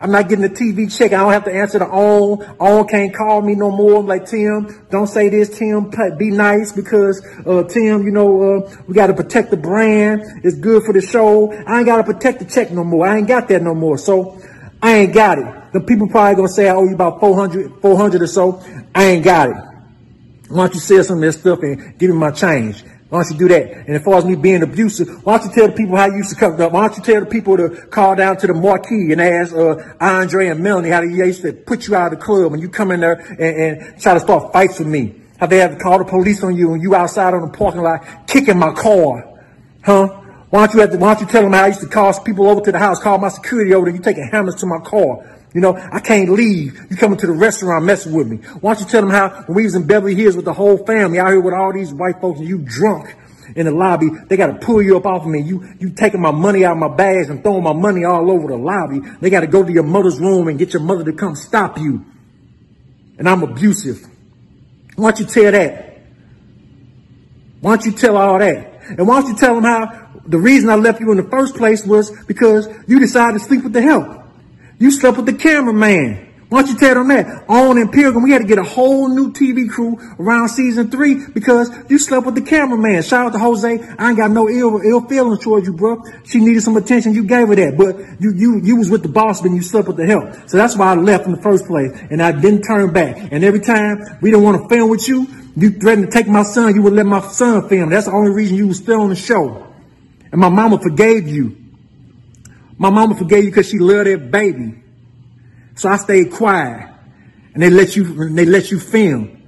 I'm 0.00 0.12
not 0.12 0.28
getting 0.28 0.44
a 0.44 0.48
TV 0.48 0.96
check. 0.96 1.12
I 1.12 1.16
don't 1.16 1.32
have 1.32 1.44
to 1.44 1.52
answer 1.52 1.80
the 1.80 1.88
OWN. 1.88 2.56
OWN 2.60 2.86
can't 2.86 3.14
call 3.14 3.42
me 3.42 3.56
no 3.56 3.70
more. 3.70 3.98
I'm 3.98 4.06
like, 4.06 4.26
Tim, 4.26 4.86
don't 4.90 5.08
say 5.08 5.28
this, 5.28 5.58
Tim. 5.58 5.90
Be 6.16 6.30
nice 6.30 6.70
because, 6.70 7.20
uh, 7.44 7.64
Tim, 7.64 8.04
you 8.04 8.12
know, 8.12 8.58
uh, 8.58 8.76
we 8.86 8.94
got 8.94 9.08
to 9.08 9.14
protect 9.14 9.50
the 9.50 9.56
brand. 9.56 10.22
It's 10.44 10.56
good 10.56 10.84
for 10.84 10.92
the 10.92 11.00
show. 11.00 11.52
I 11.52 11.78
ain't 11.78 11.86
got 11.86 11.96
to 11.96 12.04
protect 12.04 12.38
the 12.38 12.44
check 12.44 12.70
no 12.70 12.84
more. 12.84 13.08
I 13.08 13.18
ain't 13.18 13.26
got 13.26 13.48
that 13.48 13.62
no 13.62 13.74
more. 13.74 13.98
So 13.98 14.40
I 14.80 14.98
ain't 14.98 15.14
got 15.14 15.38
it. 15.38 15.72
The 15.72 15.80
people 15.80 16.08
probably 16.08 16.36
gonna 16.36 16.48
say 16.48 16.68
I 16.68 16.74
owe 16.74 16.84
you 16.84 16.94
about 16.94 17.20
400, 17.20 17.80
400 17.82 18.22
or 18.22 18.26
so. 18.26 18.62
I 18.94 19.04
ain't 19.04 19.24
got 19.24 19.50
it. 19.50 19.56
Why 20.48 20.66
don't 20.66 20.74
you 20.74 20.80
sell 20.80 21.04
some 21.04 21.18
of 21.18 21.22
that 21.22 21.32
stuff 21.32 21.58
and 21.62 21.98
give 21.98 22.10
me 22.10 22.16
my 22.16 22.30
change? 22.30 22.84
Why 23.08 23.22
don't 23.22 23.32
you 23.32 23.38
do 23.38 23.48
that? 23.48 23.86
And 23.86 23.96
as 23.96 24.02
far 24.02 24.16
as 24.16 24.26
me 24.26 24.36
being 24.36 24.62
abusive, 24.62 25.24
why 25.24 25.38
don't 25.38 25.48
you 25.48 25.54
tell 25.54 25.68
the 25.68 25.72
people 25.72 25.96
how 25.96 26.06
you 26.06 26.18
used 26.18 26.30
to 26.30 26.36
come 26.36 26.60
up? 26.60 26.72
Why 26.72 26.88
don't 26.88 26.98
you 26.98 27.02
tell 27.02 27.20
the 27.20 27.26
people 27.26 27.56
to 27.56 27.70
call 27.86 28.14
down 28.14 28.36
to 28.36 28.46
the 28.46 28.52
marquee 28.52 29.12
and 29.12 29.20
ask 29.20 29.54
uh, 29.54 29.76
Andre 29.98 30.48
and 30.48 30.60
Melanie 30.60 30.90
how 30.90 31.00
they 31.00 31.06
used 31.06 31.40
to 31.40 31.54
put 31.54 31.88
you 31.88 31.94
out 31.94 32.12
of 32.12 32.18
the 32.18 32.24
club 32.24 32.50
when 32.50 32.60
you 32.60 32.68
come 32.68 32.90
in 32.90 33.00
there 33.00 33.14
and, 33.14 33.40
and 33.40 34.00
try 34.00 34.12
to 34.12 34.20
start 34.20 34.52
fights 34.52 34.78
with 34.78 34.88
me? 34.88 35.14
How 35.40 35.46
they 35.46 35.58
have 35.58 35.78
to 35.78 35.78
call 35.78 35.98
the 35.98 36.04
police 36.04 36.42
on 36.42 36.54
you 36.54 36.74
and 36.74 36.82
you 36.82 36.94
outside 36.94 37.32
on 37.32 37.50
the 37.50 37.56
parking 37.56 37.80
lot 37.80 38.26
kicking 38.26 38.58
my 38.58 38.74
car? 38.74 39.24
Huh? 39.82 40.08
Why 40.50 40.66
don't 40.66 40.74
you 40.74 40.80
have 40.80 40.90
to, 40.90 40.98
why 40.98 41.14
don't 41.14 41.22
you 41.22 41.28
tell 41.28 41.42
them 41.42 41.52
how 41.52 41.64
I 41.64 41.68
used 41.68 41.80
to 41.80 41.88
call 41.88 42.12
people 42.22 42.46
over 42.46 42.60
to 42.60 42.72
the 42.72 42.78
house, 42.78 43.00
call 43.00 43.16
my 43.16 43.28
security 43.28 43.72
over, 43.72 43.86
and 43.86 43.96
you 43.96 44.02
taking 44.02 44.28
hammers 44.30 44.56
to 44.56 44.66
my 44.66 44.80
car? 44.80 45.37
You 45.54 45.60
know, 45.62 45.74
I 45.76 46.00
can't 46.00 46.30
leave. 46.30 46.78
You 46.90 46.96
coming 46.96 47.18
to 47.18 47.26
the 47.26 47.32
restaurant 47.32 47.84
messing 47.84 48.12
with 48.12 48.28
me. 48.28 48.36
Why 48.60 48.74
don't 48.74 48.82
you 48.82 48.90
tell 48.90 49.00
them 49.00 49.10
how 49.10 49.44
when 49.46 49.56
we 49.56 49.62
was 49.64 49.74
in 49.74 49.86
Beverly 49.86 50.14
Hills 50.14 50.36
with 50.36 50.44
the 50.44 50.52
whole 50.52 50.84
family 50.84 51.18
out 51.18 51.28
here 51.28 51.40
with 51.40 51.54
all 51.54 51.72
these 51.72 51.92
white 51.92 52.20
folks 52.20 52.40
and 52.40 52.48
you 52.48 52.58
drunk 52.58 53.16
in 53.56 53.64
the 53.64 53.72
lobby, 53.72 54.10
they 54.28 54.36
got 54.36 54.48
to 54.48 54.66
pull 54.66 54.82
you 54.82 54.96
up 54.96 55.06
off 55.06 55.22
of 55.22 55.28
me. 55.28 55.40
You, 55.40 55.66
you 55.78 55.90
taking 55.90 56.20
my 56.20 56.30
money 56.30 56.64
out 56.64 56.72
of 56.72 56.78
my 56.78 56.94
bags 56.94 57.30
and 57.30 57.42
throwing 57.42 57.62
my 57.62 57.72
money 57.72 58.04
all 58.04 58.30
over 58.30 58.48
the 58.48 58.58
lobby. 58.58 59.00
They 59.20 59.30
got 59.30 59.40
to 59.40 59.46
go 59.46 59.64
to 59.64 59.72
your 59.72 59.84
mother's 59.84 60.20
room 60.20 60.48
and 60.48 60.58
get 60.58 60.74
your 60.74 60.82
mother 60.82 61.04
to 61.04 61.12
come 61.12 61.34
stop 61.34 61.78
you. 61.78 62.04
And 63.16 63.28
I'm 63.28 63.42
abusive. 63.42 64.06
Why 64.96 65.12
don't 65.12 65.20
you 65.20 65.26
tell 65.26 65.52
that? 65.52 65.98
Why 67.60 67.76
don't 67.76 67.86
you 67.86 67.92
tell 67.92 68.16
all 68.16 68.38
that? 68.38 68.80
And 68.98 69.08
why 69.08 69.20
don't 69.20 69.30
you 69.30 69.36
tell 69.36 69.54
them 69.54 69.64
how 69.64 70.08
the 70.26 70.38
reason 70.38 70.68
I 70.68 70.74
left 70.74 71.00
you 71.00 71.10
in 71.10 71.16
the 71.16 71.30
first 71.30 71.56
place 71.56 71.86
was 71.86 72.10
because 72.24 72.68
you 72.86 72.98
decided 72.98 73.38
to 73.38 73.44
sleep 73.44 73.64
with 73.64 73.72
the 73.72 73.82
help. 73.82 74.17
You 74.78 74.90
slept 74.90 75.16
with 75.16 75.26
the 75.26 75.34
cameraman. 75.34 76.28
Why 76.48 76.62
don't 76.62 76.70
you 76.72 76.78
tell 76.78 76.94
them 76.94 77.08
that? 77.08 77.44
On 77.50 77.76
in 77.76 77.90
Pilgrim, 77.90 78.22
we 78.22 78.30
had 78.30 78.40
to 78.40 78.48
get 78.48 78.58
a 78.58 78.62
whole 78.62 79.08
new 79.08 79.32
TV 79.32 79.68
crew 79.68 79.98
around 80.18 80.48
season 80.48 80.90
three 80.90 81.26
because 81.26 81.70
you 81.90 81.98
slept 81.98 82.24
with 82.24 82.36
the 82.36 82.40
cameraman. 82.40 83.02
Shout 83.02 83.26
out 83.26 83.32
to 83.34 83.38
Jose. 83.38 83.68
I 83.98 84.08
ain't 84.08 84.16
got 84.16 84.30
no 84.30 84.48
ill, 84.48 84.80
ill 84.80 85.02
feelings 85.02 85.40
towards 85.40 85.66
you, 85.66 85.74
bro. 85.74 86.02
She 86.24 86.38
needed 86.38 86.62
some 86.62 86.78
attention. 86.78 87.12
You 87.12 87.24
gave 87.24 87.48
her 87.48 87.54
that, 87.56 87.76
but 87.76 87.98
you, 88.18 88.32
you, 88.34 88.60
you 88.64 88.76
was 88.76 88.88
with 88.88 89.02
the 89.02 89.10
boss, 89.10 89.42
but 89.42 89.50
you 89.50 89.60
slept 89.60 89.88
with 89.88 89.98
the 89.98 90.06
help. 90.06 90.48
So 90.48 90.56
that's 90.56 90.74
why 90.74 90.92
I 90.92 90.94
left 90.94 91.26
in 91.26 91.32
the 91.32 91.42
first 91.42 91.66
place 91.66 91.92
and 92.10 92.22
I 92.22 92.32
didn't 92.32 92.62
turn 92.62 92.94
back. 92.94 93.30
And 93.30 93.44
every 93.44 93.60
time 93.60 94.18
we 94.22 94.30
didn't 94.30 94.44
want 94.44 94.62
to 94.62 94.68
film 94.74 94.88
with 94.88 95.06
you, 95.06 95.26
you 95.54 95.72
threatened 95.72 96.10
to 96.10 96.12
take 96.12 96.28
my 96.28 96.44
son. 96.44 96.74
You 96.74 96.80
would 96.82 96.94
let 96.94 97.04
my 97.04 97.20
son 97.20 97.68
film. 97.68 97.90
That's 97.90 98.06
the 98.06 98.12
only 98.12 98.30
reason 98.30 98.56
you 98.56 98.68
was 98.68 98.78
still 98.78 99.02
on 99.02 99.10
the 99.10 99.16
show. 99.16 99.66
And 100.32 100.40
my 100.40 100.48
mama 100.48 100.78
forgave 100.78 101.28
you. 101.28 101.67
My 102.78 102.90
mama 102.90 103.16
forgave 103.16 103.44
you 103.44 103.50
because 103.50 103.68
she 103.68 103.78
loved 103.78 104.06
that 104.06 104.30
baby. 104.30 104.82
So 105.74 105.88
I 105.88 105.96
stayed 105.96 106.32
quiet, 106.32 106.88
and 107.54 107.62
they 107.62 107.70
let 107.70 107.96
you 107.96 108.30
they 108.30 108.44
let 108.44 108.70
you 108.70 108.80
film 108.80 109.42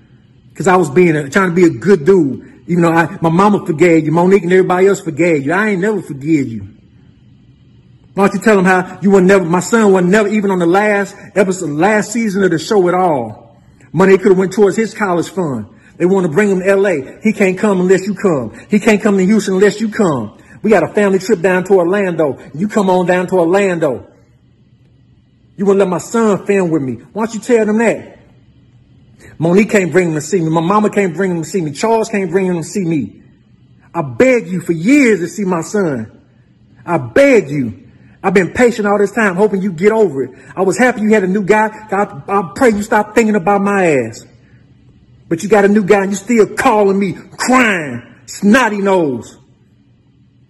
because 0.50 0.66
I 0.66 0.76
was 0.76 0.90
being 0.90 1.16
a, 1.16 1.30
trying 1.30 1.50
to 1.50 1.54
be 1.54 1.64
a 1.64 1.70
good 1.70 2.04
dude. 2.04 2.64
Even 2.66 2.82
though 2.82 2.92
I, 2.92 3.18
my 3.20 3.30
mama 3.30 3.64
forgave 3.64 4.04
you, 4.04 4.12
Monique 4.12 4.42
and 4.42 4.52
everybody 4.52 4.86
else 4.86 5.00
forgave 5.00 5.46
you. 5.46 5.52
I 5.52 5.70
ain't 5.70 5.80
never 5.80 6.02
forgive 6.02 6.48
you. 6.48 6.68
Why 8.14 8.26
don't 8.26 8.34
you 8.34 8.40
tell 8.40 8.56
them 8.56 8.64
how 8.64 8.98
you 9.00 9.10
were 9.12 9.20
never, 9.20 9.44
my 9.44 9.60
son 9.60 9.92
was 9.92 10.04
never 10.04 10.28
even 10.28 10.50
on 10.50 10.58
the 10.58 10.66
last 10.66 11.16
episode, 11.34 11.70
last 11.70 12.12
season 12.12 12.42
of 12.44 12.50
the 12.50 12.58
show 12.58 12.86
at 12.88 12.94
all. 12.94 13.56
Money 13.92 14.18
could 14.18 14.28
have 14.28 14.38
went 14.38 14.52
towards 14.52 14.76
his 14.76 14.94
college 14.94 15.28
fund. 15.28 15.66
They 15.96 16.06
want 16.06 16.26
to 16.26 16.32
bring 16.32 16.50
him 16.50 16.60
to 16.60 16.76
LA. 16.76 17.18
He 17.22 17.32
can't 17.32 17.58
come 17.58 17.80
unless 17.80 18.06
you 18.06 18.14
come. 18.14 18.58
He 18.68 18.78
can't 18.80 19.02
come 19.02 19.16
to 19.18 19.24
Houston 19.24 19.54
unless 19.54 19.80
you 19.80 19.90
come. 19.90 20.39
We 20.62 20.70
got 20.70 20.82
a 20.82 20.92
family 20.92 21.18
trip 21.18 21.40
down 21.40 21.64
to 21.64 21.74
Orlando. 21.74 22.38
You 22.54 22.68
come 22.68 22.90
on 22.90 23.06
down 23.06 23.26
to 23.28 23.36
Orlando. 23.36 24.06
You 25.56 25.66
want 25.66 25.76
to 25.78 25.84
let 25.84 25.88
my 25.88 25.98
son 25.98 26.46
film 26.46 26.70
with 26.70 26.82
me. 26.82 26.94
Why 27.12 27.26
don't 27.26 27.34
you 27.34 27.40
tell 27.40 27.66
them 27.66 27.78
that? 27.78 28.18
Monique 29.38 29.70
can't 29.70 29.92
bring 29.92 30.08
him 30.08 30.14
to 30.14 30.20
see 30.20 30.40
me. 30.40 30.50
My 30.50 30.60
mama 30.60 30.90
can't 30.90 31.14
bring 31.14 31.30
him 31.30 31.42
to 31.42 31.48
see 31.48 31.60
me. 31.60 31.72
Charles 31.72 32.08
can't 32.08 32.30
bring 32.30 32.46
him 32.46 32.56
to 32.56 32.64
see 32.64 32.84
me. 32.84 33.22
I 33.94 34.02
begged 34.02 34.48
you 34.48 34.60
for 34.60 34.72
years 34.72 35.20
to 35.20 35.28
see 35.28 35.44
my 35.44 35.62
son. 35.62 36.26
I 36.84 36.98
begged 36.98 37.50
you. 37.50 37.88
I've 38.22 38.34
been 38.34 38.52
patient 38.52 38.86
all 38.86 38.98
this 38.98 39.12
time, 39.12 39.36
hoping 39.36 39.62
you 39.62 39.72
get 39.72 39.92
over 39.92 40.22
it. 40.24 40.30
I 40.54 40.62
was 40.62 40.76
happy 40.76 41.00
you 41.00 41.10
had 41.14 41.24
a 41.24 41.26
new 41.26 41.42
guy. 41.42 41.68
I, 41.90 42.22
I 42.28 42.52
pray 42.54 42.70
you 42.70 42.82
stop 42.82 43.14
thinking 43.14 43.34
about 43.34 43.62
my 43.62 43.86
ass. 43.86 44.26
But 45.28 45.42
you 45.42 45.48
got 45.48 45.64
a 45.64 45.68
new 45.68 45.84
guy 45.84 46.02
and 46.02 46.10
you 46.10 46.16
still 46.16 46.54
calling 46.54 46.98
me, 46.98 47.14
crying, 47.14 48.14
snotty 48.26 48.78
nose. 48.78 49.39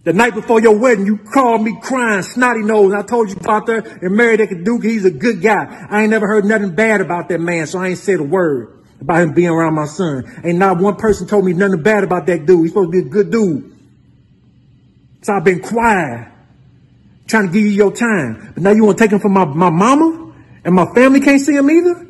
The 0.03 0.15
night 0.15 0.35
before 0.35 0.61
your 0.61 0.79
wedding, 0.79 1.05
you 1.05 1.19
called 1.19 1.63
me 1.63 1.79
crying, 1.83 2.23
snotty 2.23 2.63
nose. 2.63 2.95
I 2.95 3.03
told 3.03 3.29
you 3.29 3.37
about 3.37 3.67
there 3.67 3.81
and 3.81 4.17
marry 4.17 4.37
that 4.37 4.65
Duke. 4.65 4.83
He's 4.83 5.05
a 5.05 5.11
good 5.11 5.43
guy. 5.43 5.87
I 5.91 6.03
ain't 6.03 6.11
never 6.11 6.27
heard 6.27 6.47
nothing 6.47 6.75
bad 6.75 7.03
about 7.03 7.29
that 7.29 7.41
man, 7.41 7.67
so 7.67 7.79
I 7.79 7.89
ain't 7.89 7.99
said 7.99 8.19
a 8.19 8.23
word 8.23 8.83
about 9.01 9.23
him 9.23 9.35
being 9.35 9.49
around 9.49 9.75
my 9.75 9.85
son. 9.85 10.25
Ain't 10.43 10.59
not 10.59 10.79
one 10.79 10.97
person 10.97 11.27
told 11.27 11.45
me 11.45 11.53
nothing 11.53 11.83
bad 11.83 12.03
about 12.03 12.27
that 12.27 12.47
dude. 12.47 12.61
He's 12.61 12.71
supposed 12.71 12.93
to 12.93 13.03
be 13.03 13.07
a 13.07 13.11
good 13.11 13.31
dude. 13.31 13.77
So 15.21 15.35
I've 15.35 15.45
been 15.45 15.61
quiet, 15.61 16.29
trying 17.27 17.49
to 17.49 17.53
give 17.53 17.63
you 17.63 17.71
your 17.71 17.93
time. 17.93 18.53
But 18.55 18.63
now 18.63 18.71
you 18.71 18.85
want 18.85 18.97
to 18.97 19.05
take 19.05 19.13
him 19.13 19.21
from 19.21 19.33
my, 19.33 19.45
my 19.45 19.69
mama? 19.69 20.33
And 20.65 20.75
my 20.75 20.87
family 20.95 21.21
can't 21.21 21.41
see 21.41 21.55
him 21.55 21.71
either? 21.71 22.10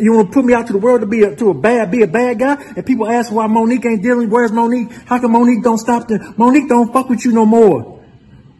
You 0.00 0.12
want 0.12 0.28
to 0.28 0.34
put 0.34 0.44
me 0.44 0.54
out 0.54 0.66
to 0.68 0.72
the 0.72 0.78
world 0.78 1.00
to 1.00 1.06
be 1.06 1.22
a, 1.22 1.34
to 1.36 1.50
a 1.50 1.54
bad, 1.54 1.90
be 1.90 2.02
a 2.02 2.06
bad 2.06 2.38
guy? 2.38 2.54
And 2.76 2.84
people 2.84 3.08
ask 3.08 3.32
why 3.32 3.46
Monique 3.46 3.84
ain't 3.86 4.02
dealing. 4.02 4.30
Where's 4.30 4.52
Monique? 4.52 4.92
How 5.06 5.20
come 5.20 5.32
Monique 5.32 5.62
don't 5.62 5.78
stop 5.78 6.08
the, 6.08 6.34
Monique 6.36 6.68
don't 6.68 6.92
fuck 6.92 7.08
with 7.08 7.24
you 7.24 7.32
no 7.32 7.46
more? 7.46 7.98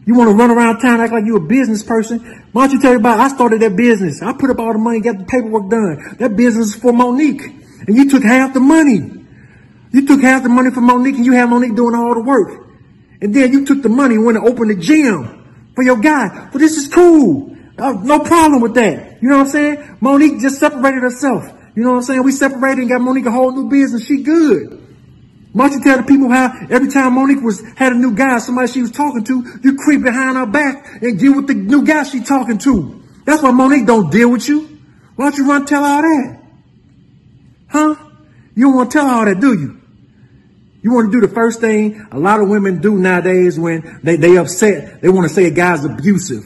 You 0.06 0.14
want 0.14 0.30
to 0.30 0.36
run 0.36 0.50
around 0.50 0.80
town 0.80 1.00
act 1.00 1.12
like 1.12 1.26
you 1.26 1.36
a 1.36 1.40
business 1.40 1.82
person? 1.82 2.20
Why 2.52 2.66
don't 2.66 2.76
you 2.76 2.80
tell 2.80 2.92
everybody 2.92 3.20
I 3.20 3.28
started 3.28 3.60
that 3.60 3.76
business? 3.76 4.22
I 4.22 4.32
put 4.32 4.48
up 4.48 4.58
all 4.58 4.72
the 4.72 4.78
money, 4.78 5.00
got 5.00 5.18
the 5.18 5.24
paperwork 5.24 5.68
done. 5.68 6.16
That 6.18 6.34
business 6.34 6.68
is 6.68 6.74
for 6.76 6.92
Monique. 6.92 7.42
And 7.86 7.94
you 7.94 8.08
took 8.08 8.22
half 8.22 8.54
the 8.54 8.60
money. 8.60 9.00
You 9.92 10.06
took 10.06 10.22
half 10.22 10.42
the 10.42 10.48
money 10.48 10.70
from 10.70 10.84
Monique 10.84 11.16
and 11.16 11.26
you 11.26 11.32
had 11.32 11.50
Monique 11.50 11.74
doing 11.74 11.94
all 11.94 12.14
the 12.14 12.22
work. 12.22 12.68
And 13.20 13.34
then 13.34 13.52
you 13.52 13.66
took 13.66 13.82
the 13.82 13.88
money 13.88 14.14
and 14.14 14.24
went 14.24 14.38
and 14.38 14.48
opened 14.48 14.70
a 14.70 14.76
gym 14.76 15.70
for 15.74 15.84
your 15.84 15.98
guy. 15.98 16.48
But 16.52 16.58
this 16.58 16.76
is 16.76 16.88
cool. 16.88 17.57
Uh, 17.78 17.92
no 18.02 18.18
problem 18.20 18.60
with 18.60 18.74
that. 18.74 19.22
You 19.22 19.28
know 19.28 19.38
what 19.38 19.46
I'm 19.46 19.52
saying? 19.52 19.96
Monique 20.00 20.40
just 20.40 20.58
separated 20.58 21.02
herself. 21.02 21.44
You 21.76 21.84
know 21.84 21.90
what 21.90 21.96
I'm 21.98 22.02
saying? 22.02 22.24
We 22.24 22.32
separated 22.32 22.80
and 22.80 22.88
got 22.88 23.00
Monique 23.00 23.26
a 23.26 23.30
whole 23.30 23.52
new 23.52 23.70
business. 23.70 24.04
She 24.04 24.22
good. 24.22 24.84
Why 25.52 25.68
don't 25.68 25.78
you 25.78 25.84
tell 25.84 25.96
the 25.98 26.02
people 26.02 26.28
how 26.28 26.52
every 26.70 26.88
time 26.88 27.14
Monique 27.14 27.40
was 27.40 27.62
had 27.76 27.92
a 27.92 27.96
new 27.96 28.14
guy, 28.14 28.38
somebody 28.38 28.68
she 28.68 28.82
was 28.82 28.90
talking 28.90 29.24
to, 29.24 29.60
you 29.62 29.76
creep 29.76 30.02
behind 30.02 30.36
her 30.36 30.46
back 30.46 31.02
and 31.02 31.18
deal 31.18 31.36
with 31.36 31.46
the 31.46 31.54
new 31.54 31.84
guy 31.84 32.02
she 32.02 32.20
talking 32.20 32.58
to. 32.58 33.02
That's 33.24 33.42
why 33.42 33.52
Monique 33.52 33.86
don't 33.86 34.10
deal 34.10 34.30
with 34.30 34.48
you. 34.48 34.78
Why 35.16 35.30
don't 35.30 35.38
you 35.38 35.48
run 35.48 35.64
tell 35.66 35.84
all 35.84 36.02
that? 36.02 36.40
Huh? 37.68 37.94
You 38.54 38.66
don't 38.66 38.76
want 38.76 38.90
to 38.90 38.98
tell 38.98 39.06
all 39.06 39.24
that, 39.24 39.40
do 39.40 39.54
you? 39.54 39.80
You 40.82 40.92
want 40.92 41.12
to 41.12 41.20
do 41.20 41.26
the 41.26 41.32
first 41.32 41.60
thing 41.60 42.06
a 42.10 42.18
lot 42.18 42.40
of 42.40 42.48
women 42.48 42.80
do 42.80 42.96
nowadays 42.96 43.58
when 43.58 44.00
they, 44.02 44.16
they 44.16 44.36
upset. 44.36 45.00
They 45.00 45.08
want 45.08 45.28
to 45.28 45.34
say 45.34 45.46
a 45.46 45.50
guy's 45.50 45.84
abusive. 45.84 46.44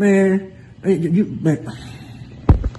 Man, 0.00 0.50
you, 0.82 1.36
man. 1.42 1.70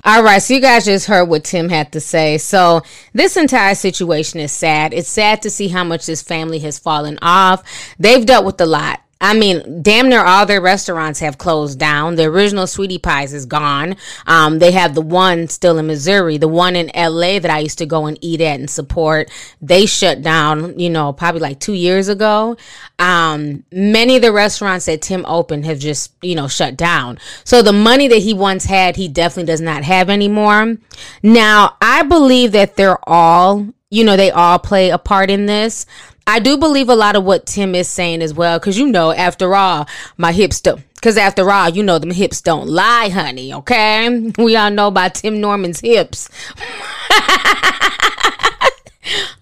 All 0.03 0.23
right, 0.23 0.39
so 0.39 0.55
you 0.55 0.59
guys 0.59 0.85
just 0.85 1.05
heard 1.05 1.25
what 1.25 1.43
Tim 1.43 1.69
had 1.69 1.91
to 1.91 1.99
say. 1.99 2.39
So, 2.39 2.81
this 3.13 3.37
entire 3.37 3.75
situation 3.75 4.39
is 4.39 4.51
sad. 4.51 4.91
It's 4.91 5.07
sad 5.07 5.43
to 5.43 5.51
see 5.51 5.67
how 5.67 5.83
much 5.83 6.07
this 6.07 6.23
family 6.23 6.57
has 6.59 6.79
fallen 6.79 7.19
off. 7.21 7.63
They've 7.99 8.25
dealt 8.25 8.43
with 8.43 8.59
a 8.59 8.65
lot. 8.65 9.01
I 9.21 9.35
mean, 9.35 9.83
damn 9.83 10.09
near 10.09 10.23
all 10.23 10.47
their 10.47 10.59
restaurants 10.59 11.19
have 11.19 11.37
closed 11.37 11.77
down. 11.77 12.15
The 12.15 12.25
original 12.25 12.65
Sweetie 12.65 12.97
Pies 12.97 13.33
is 13.33 13.45
gone. 13.45 13.95
Um, 14.25 14.57
they 14.57 14.71
have 14.71 14.95
the 14.95 15.01
one 15.01 15.47
still 15.47 15.77
in 15.77 15.85
Missouri, 15.85 16.39
the 16.39 16.47
one 16.47 16.75
in 16.75 16.89
LA 16.95 17.37
that 17.37 17.51
I 17.51 17.59
used 17.59 17.77
to 17.77 17.85
go 17.85 18.07
and 18.07 18.17
eat 18.21 18.41
at 18.41 18.59
and 18.59 18.69
support. 18.69 19.29
They 19.61 19.85
shut 19.85 20.23
down, 20.23 20.79
you 20.79 20.89
know, 20.89 21.13
probably 21.13 21.41
like 21.41 21.59
two 21.59 21.73
years 21.73 22.07
ago. 22.07 22.57
Um, 22.97 23.63
many 23.71 24.15
of 24.15 24.23
the 24.23 24.31
restaurants 24.31 24.87
that 24.87 25.03
Tim 25.03 25.23
opened 25.27 25.65
have 25.65 25.77
just, 25.77 26.13
you 26.23 26.33
know, 26.33 26.47
shut 26.47 26.75
down. 26.75 27.19
So 27.43 27.61
the 27.61 27.73
money 27.73 28.07
that 28.07 28.17
he 28.17 28.33
once 28.33 28.65
had, 28.65 28.95
he 28.95 29.07
definitely 29.07 29.45
does 29.45 29.61
not 29.61 29.83
have 29.83 30.09
anymore. 30.09 30.77
Now, 31.21 31.77
I 31.79 32.01
believe 32.03 32.53
that 32.53 32.75
they're 32.75 32.97
all, 33.07 33.67
you 33.91 34.03
know, 34.03 34.17
they 34.17 34.31
all 34.31 34.57
play 34.57 34.89
a 34.89 34.97
part 34.97 35.29
in 35.29 35.45
this. 35.45 35.85
I 36.25 36.39
do 36.39 36.57
believe 36.57 36.89
a 36.89 36.95
lot 36.95 37.15
of 37.15 37.23
what 37.23 37.45
Tim 37.45 37.75
is 37.75 37.87
saying 37.87 38.21
as 38.21 38.33
well, 38.33 38.57
because 38.57 38.77
you 38.77 38.87
know, 38.87 39.11
after 39.11 39.53
all, 39.53 39.87
my 40.17 40.31
hips 40.31 40.61
don't. 40.61 40.81
Because 40.95 41.17
after 41.17 41.49
all, 41.51 41.69
you 41.69 41.83
know, 41.83 41.97
them 41.99 42.11
hips 42.11 42.41
don't 42.41 42.67
lie, 42.67 43.09
honey. 43.09 43.53
Okay, 43.53 44.31
we 44.37 44.55
all 44.55 44.71
know 44.71 44.87
about 44.87 45.15
Tim 45.15 45.41
Norman's 45.41 45.81
hips. 45.81 46.29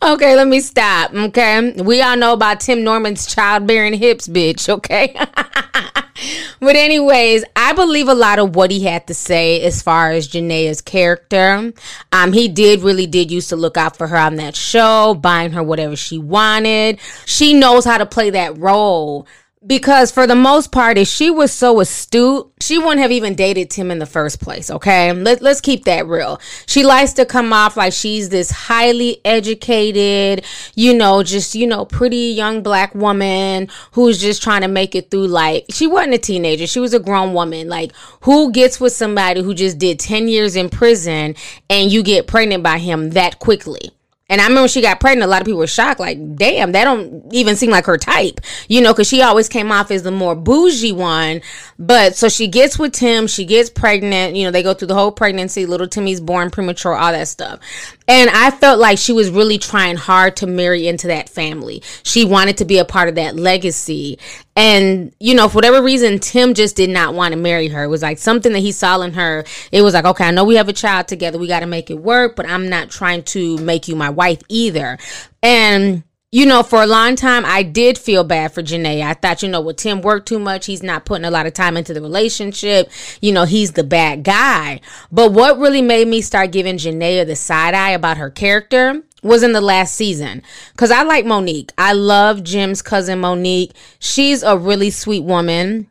okay, 0.01 0.35
let 0.35 0.47
me 0.47 0.59
stop. 0.59 1.13
Okay, 1.13 1.71
we 1.73 2.01
all 2.01 2.17
know 2.17 2.33
about 2.33 2.59
Tim 2.59 2.83
Norman's 2.83 3.25
childbearing 3.25 3.93
hips, 3.93 4.27
bitch. 4.27 4.69
Okay. 4.69 5.15
but 6.59 6.75
anyways, 6.75 7.43
I 7.55 7.73
believe 7.73 8.07
a 8.07 8.13
lot 8.13 8.39
of 8.39 8.55
what 8.55 8.71
he 8.71 8.83
had 8.83 9.07
to 9.07 9.13
say 9.13 9.61
as 9.61 9.81
far 9.81 10.11
as 10.11 10.27
Janae's 10.27 10.81
character. 10.81 11.73
Um, 12.11 12.33
he 12.33 12.47
did 12.47 12.81
really 12.81 13.07
did 13.07 13.31
used 13.31 13.49
to 13.49 13.55
look 13.55 13.77
out 13.77 13.97
for 13.97 14.07
her 14.07 14.17
on 14.17 14.35
that 14.35 14.55
show, 14.55 15.13
buying 15.13 15.51
her 15.51 15.63
whatever 15.63 15.95
she 15.95 16.17
wanted. 16.17 16.99
She 17.25 17.53
knows 17.53 17.85
how 17.85 17.97
to 17.97 18.05
play 18.05 18.29
that 18.31 18.57
role 18.57 19.27
because 19.65 20.09
for 20.09 20.25
the 20.25 20.35
most 20.35 20.71
part, 20.71 20.97
if 20.97 21.07
she 21.07 21.29
was 21.29 21.51
so 21.51 21.81
astute, 21.81 22.49
she 22.61 22.77
wouldn't 22.77 23.01
have 23.01 23.11
even 23.11 23.35
dated 23.35 23.69
Tim 23.69 23.91
in 23.91 23.99
the 23.99 24.05
first 24.05 24.39
place. 24.39 24.71
Okay. 24.71 25.11
Let, 25.11 25.41
let's 25.41 25.59
keep 25.59 25.83
that 25.83 26.07
real. 26.07 26.39
She 26.65 26.85
likes 26.85 27.11
to 27.13 27.25
come 27.25 27.51
off 27.51 27.75
like 27.75 27.91
she's 27.91 28.29
this 28.29 28.51
highly 28.51 29.19
educated, 29.25 30.45
you 30.75 30.93
know, 30.93 31.23
just, 31.23 31.55
you 31.55 31.67
know, 31.67 31.83
pretty 31.83 32.31
young 32.31 32.63
black 32.63 32.95
woman 32.95 33.67
who's 33.91 34.21
just 34.21 34.41
trying 34.41 34.61
to 34.61 34.69
make 34.69 34.95
it 34.95 35.11
through 35.11 35.27
like, 35.27 35.65
she 35.69 35.87
wasn't 35.87 36.13
a 36.13 36.19
teenager. 36.19 36.65
She 36.65 36.79
was 36.79 36.93
a 36.93 36.99
grown 36.99 37.33
woman. 37.33 37.67
Like, 37.67 37.91
who 38.21 38.53
gets 38.53 38.79
with 38.79 38.93
somebody 38.93 39.41
who 39.43 39.53
just 39.53 39.77
did 39.77 39.99
10 39.99 40.29
years 40.29 40.55
in 40.55 40.69
prison 40.69 41.35
and 41.69 41.91
you 41.91 42.01
get 42.01 42.27
pregnant 42.27 42.63
by 42.63 42.77
him 42.77 43.09
that 43.11 43.39
quickly? 43.39 43.91
And 44.29 44.39
I 44.39 44.47
remember 44.47 44.67
she 44.67 44.81
got 44.81 44.99
pregnant, 44.99 45.27
a 45.27 45.31
lot 45.31 45.41
of 45.41 45.45
people 45.45 45.59
were 45.59 45.67
shocked, 45.67 45.99
like, 45.99 46.35
damn, 46.35 46.71
that 46.73 46.85
don't 46.85 47.25
even 47.33 47.55
seem 47.55 47.71
like 47.71 47.85
her 47.85 47.97
type, 47.97 48.41
you 48.67 48.79
know, 48.79 48.93
because 48.93 49.07
she 49.07 49.21
always 49.21 49.49
came 49.49 49.71
off 49.71 49.89
as 49.89 50.03
the 50.03 50.11
more 50.11 50.35
bougie 50.35 50.91
one. 50.91 51.41
But 51.79 52.15
so 52.15 52.29
she 52.29 52.47
gets 52.47 52.77
with 52.77 52.93
Tim, 52.93 53.27
she 53.27 53.43
gets 53.45 53.69
pregnant, 53.69 54.35
you 54.35 54.43
know, 54.43 54.51
they 54.51 54.63
go 54.63 54.73
through 54.73 54.89
the 54.89 54.95
whole 54.95 55.11
pregnancy, 55.11 55.65
little 55.65 55.87
Timmy's 55.87 56.21
born 56.21 56.51
premature, 56.51 56.95
all 56.95 57.11
that 57.11 57.27
stuff. 57.27 57.59
And 58.07 58.29
I 58.29 58.51
felt 58.51 58.79
like 58.79 58.97
she 58.97 59.13
was 59.13 59.29
really 59.29 59.57
trying 59.57 59.95
hard 59.95 60.35
to 60.37 60.47
marry 60.47 60.87
into 60.87 61.07
that 61.07 61.29
family. 61.29 61.81
She 62.03 62.25
wanted 62.25 62.57
to 62.57 62.65
be 62.65 62.77
a 62.77 62.85
part 62.85 63.09
of 63.09 63.15
that 63.15 63.35
legacy. 63.35 64.19
And, 64.59 65.15
you 65.21 65.35
know, 65.35 65.47
for 65.47 65.55
whatever 65.55 65.81
reason, 65.81 66.19
Tim 66.19 66.53
just 66.53 66.75
did 66.75 66.89
not 66.89 67.13
want 67.13 67.31
to 67.31 67.39
marry 67.39 67.69
her. 67.69 67.85
It 67.85 67.87
was 67.87 68.01
like 68.01 68.17
something 68.17 68.51
that 68.51 68.59
he 68.59 68.73
saw 68.73 68.99
in 68.99 69.13
her. 69.13 69.45
It 69.71 69.83
was 69.83 69.93
like, 69.93 70.03
okay, 70.03 70.25
I 70.25 70.31
know 70.31 70.43
we 70.43 70.55
have 70.55 70.67
a 70.67 70.73
child 70.73 71.07
together. 71.07 71.39
We 71.39 71.47
got 71.47 71.61
to 71.61 71.65
make 71.65 71.89
it 71.89 71.97
work, 71.97 72.35
but 72.35 72.45
I'm 72.45 72.67
not 72.67 72.89
trying 72.89 73.23
to 73.23 73.57
make 73.59 73.87
you 73.87 73.95
my 73.95 74.09
wife 74.09 74.41
either. 74.49 74.97
And, 75.41 76.03
you 76.33 76.45
know, 76.45 76.61
for 76.61 76.83
a 76.83 76.87
long 76.87 77.15
time, 77.15 77.45
I 77.45 77.63
did 77.63 77.97
feel 77.97 78.25
bad 78.25 78.51
for 78.51 78.61
Janae. 78.61 79.01
I 79.01 79.13
thought, 79.13 79.41
you 79.41 79.47
know, 79.47 79.61
well, 79.61 79.73
Tim 79.73 80.01
worked 80.01 80.27
too 80.27 80.39
much. 80.39 80.65
He's 80.65 80.83
not 80.83 81.05
putting 81.05 81.23
a 81.23 81.31
lot 81.31 81.45
of 81.45 81.53
time 81.53 81.77
into 81.77 81.93
the 81.93 82.01
relationship. 82.01 82.91
You 83.21 83.31
know, 83.31 83.45
he's 83.45 83.71
the 83.71 83.85
bad 83.85 84.23
guy. 84.25 84.81
But 85.09 85.31
what 85.31 85.57
really 85.57 85.81
made 85.81 86.09
me 86.09 86.19
start 86.19 86.51
giving 86.51 86.75
Janae 86.75 87.25
the 87.25 87.37
side 87.37 87.75
eye 87.75 87.91
about 87.91 88.17
her 88.17 88.29
character 88.29 89.03
was 89.23 89.43
in 89.43 89.51
the 89.53 89.61
last 89.61 89.95
season. 89.95 90.41
Cause 90.77 90.91
I 90.91 91.03
like 91.03 91.25
Monique. 91.25 91.71
I 91.77 91.93
love 91.93 92.43
Jim's 92.43 92.81
cousin 92.81 93.19
Monique. 93.19 93.73
She's 93.99 94.43
a 94.43 94.57
really 94.57 94.89
sweet 94.89 95.23
woman 95.23 95.89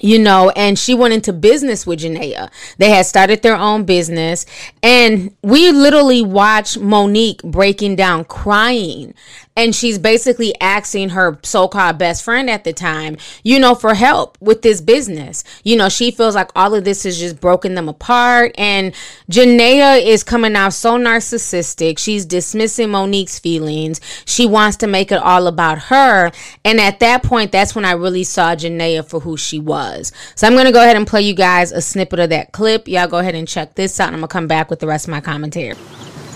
you 0.00 0.18
know, 0.18 0.50
and 0.56 0.78
she 0.78 0.94
went 0.94 1.14
into 1.14 1.32
business 1.32 1.86
with 1.86 2.00
Janaea. 2.00 2.50
They 2.78 2.90
had 2.90 3.06
started 3.06 3.42
their 3.42 3.56
own 3.56 3.84
business, 3.84 4.46
and 4.82 5.34
we 5.42 5.70
literally 5.72 6.22
watched 6.22 6.78
Monique 6.78 7.42
breaking 7.42 7.96
down, 7.96 8.24
crying, 8.24 9.14
and 9.56 9.74
she's 9.74 9.98
basically 9.98 10.54
asking 10.60 11.10
her 11.10 11.38
so-called 11.42 11.98
best 11.98 12.22
friend 12.22 12.48
at 12.48 12.64
the 12.64 12.72
time, 12.72 13.16
you 13.42 13.58
know, 13.58 13.74
for 13.74 13.94
help 13.94 14.38
with 14.40 14.62
this 14.62 14.80
business. 14.80 15.44
You 15.64 15.76
know, 15.76 15.88
she 15.88 16.10
feels 16.10 16.34
like 16.34 16.50
all 16.54 16.74
of 16.74 16.84
this 16.84 17.02
has 17.02 17.18
just 17.18 17.40
broken 17.40 17.74
them 17.74 17.88
apart, 17.88 18.52
and 18.56 18.94
Janaea 19.30 20.02
is 20.02 20.22
coming 20.22 20.56
out 20.56 20.72
so 20.72 20.98
narcissistic. 20.98 21.98
She's 21.98 22.24
dismissing 22.24 22.90
Monique's 22.90 23.38
feelings. 23.38 24.00
She 24.24 24.46
wants 24.46 24.76
to 24.78 24.86
make 24.86 25.12
it 25.12 25.18
all 25.22 25.46
about 25.46 25.78
her, 25.78 26.30
and 26.64 26.80
at 26.80 27.00
that 27.00 27.22
point, 27.22 27.52
that's 27.52 27.74
when 27.74 27.84
I 27.84 27.92
really 27.92 28.24
saw 28.24 28.54
Janaea 28.54 29.08
for 29.08 29.20
who 29.20 29.36
she 29.36 29.58
was 29.58 29.70
was. 29.70 30.12
So 30.34 30.46
I'm 30.46 30.54
going 30.54 30.66
to 30.66 30.72
go 30.72 30.82
ahead 30.82 30.96
and 30.96 31.06
play 31.06 31.22
you 31.22 31.34
guys 31.34 31.72
a 31.72 31.80
snippet 31.80 32.18
of 32.18 32.30
that 32.30 32.52
clip. 32.52 32.88
Y'all 32.88 33.08
go 33.08 33.18
ahead 33.18 33.34
and 33.34 33.46
check 33.46 33.74
this 33.74 33.98
out. 34.00 34.08
And 34.08 34.16
I'm 34.16 34.20
going 34.20 34.28
to 34.28 34.32
come 34.32 34.46
back 34.46 34.70
with 34.70 34.80
the 34.80 34.86
rest 34.86 35.06
of 35.06 35.10
my 35.10 35.20
commentary. 35.20 35.76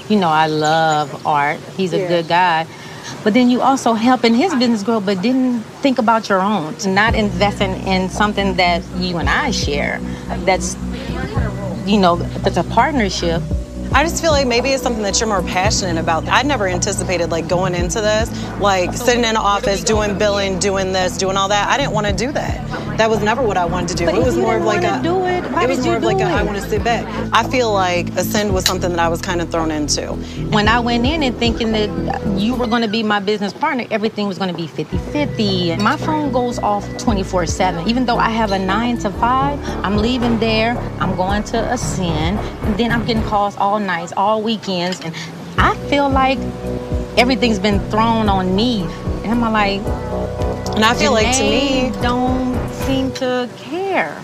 You 0.09 0.19
know, 0.19 0.29
I 0.29 0.47
love 0.47 1.27
art. 1.27 1.59
He's 1.77 1.93
a 1.93 1.99
yeah. 1.99 2.09
good 2.09 2.29
guy. 2.29 2.67
But 3.23 3.35
then 3.35 3.49
you 3.49 3.61
also 3.63 3.95
helping 3.95 4.35
his 4.35 4.55
business 4.55 4.83
grow, 4.83 5.01
but 5.01 5.23
didn't 5.23 5.61
think 5.81 5.99
about 5.99 6.29
your 6.29 6.41
own. 6.41 6.75
Not 6.87 7.15
investing 7.15 7.71
in 7.87 8.09
something 8.11 8.55
that 8.57 8.83
you 8.97 9.19
and 9.19 9.29
I 9.29 9.51
share. 9.51 9.99
That's, 10.45 10.77
you 11.87 11.99
know, 11.99 12.17
that's 12.17 12.57
a 12.57 12.65
partnership 12.65 13.43
I 13.95 14.03
just 14.03 14.21
feel 14.21 14.33
like 14.33 14.49
maybe 14.49 14.71
it's 14.71 14.83
something 14.83 15.05
that 15.05 15.21
you're 15.21 15.29
more 15.29 15.43
passionate 15.43 16.01
about. 16.01 16.27
I 16.27 16.43
never 16.43 16.67
anticipated 16.67 17.31
like 17.31 17.47
going 17.47 17.77
into 17.77 18.01
this, 18.01 18.29
like 18.59 18.93
sitting 18.93 19.21
in 19.21 19.31
an 19.31 19.37
office, 19.37 19.85
doing 19.85 20.19
billing, 20.19 20.59
doing 20.59 20.91
this, 20.91 21.17
doing 21.17 21.37
all 21.37 21.49
that. 21.49 21.69
I 21.69 21.79
didn't 21.79 21.93
want 21.93 22.09
to 22.09 22.13
do 22.13 22.33
that. 22.33 22.99
That 22.99 23.09
was 23.09 23.23
never 23.23 23.41
what 23.41 23.57
I 23.57 23.65
wanted 23.65 23.91
to 23.91 23.95
do. 23.95 24.07
But 24.07 24.17
it 24.17 24.25
was 24.25 24.37
more 24.37 24.57
of 24.57 24.65
like 24.65 24.83
a 24.83 25.01
do 25.01 25.25
it. 25.27 25.45
Why 25.53 25.63
it 25.63 25.69
was 25.69 25.85
more 25.85 25.95
of 25.95 26.03
like 26.03 26.19
a, 26.19 26.25
I 26.25 26.43
want 26.43 26.61
to 26.61 26.69
sit 26.69 26.83
back. 26.83 27.07
I 27.33 27.49
feel 27.49 27.73
like 27.73 28.09
Ascend 28.17 28.53
was 28.53 28.65
something 28.65 28.91
that 28.91 28.99
I 28.99 29.09
was 29.09 29.23
kind 29.23 29.41
of 29.41 29.49
thrown 29.53 29.71
into. 29.71 30.09
When 30.51 30.67
I 30.67 30.81
went 30.81 31.07
in 31.07 31.23
and 31.23 31.37
thinking 31.37 31.71
that 31.73 31.89
you 32.37 32.57
were 32.57 32.67
going 32.67 32.83
to 32.83 32.89
be 32.89 33.05
my 33.05 33.21
business 33.21 33.53
partner, 33.53 33.87
everything 33.93 34.27
was 34.27 34.39
going 34.39 34.51
to 34.51 34.57
be 34.57 34.67
50-50. 34.67 35.81
My 35.81 35.97
phone 35.97 36.33
goes 36.33 36.59
off 36.59 36.85
24/7. 36.99 37.87
Even 37.87 38.07
though 38.07 38.19
I 38.19 38.31
have 38.31 38.51
a 38.51 38.59
9 38.59 38.99
to 38.99 39.11
5, 39.11 39.69
I'm 39.85 39.99
leaving 39.99 40.41
there, 40.41 40.77
I'm 40.99 41.15
going 41.15 41.45
to 41.45 41.73
Ascend, 41.73 42.41
and 42.41 42.77
then 42.77 42.91
I'm 42.91 43.05
getting 43.05 43.23
calls 43.23 43.57
all 43.57 43.79
nights, 43.85 44.13
all 44.17 44.43
weekends 44.43 44.55
weekends, 44.55 45.01
and 45.01 45.15
I 45.59 45.77
feel 45.89 46.09
like 46.09 46.39
everything's 47.17 47.59
been 47.59 47.81
thrown 47.91 48.29
on 48.29 48.55
me. 48.55 48.83
And 49.23 49.33
I'm 49.33 49.53
like, 49.53 49.81
and 50.75 50.85
I 50.85 50.95
feel 50.95 51.13
like 51.13 51.37
to 51.37 51.43
me, 51.43 51.91
don't 52.03 52.57
seem 52.71 53.13
to 53.15 53.49
care. 53.57 54.21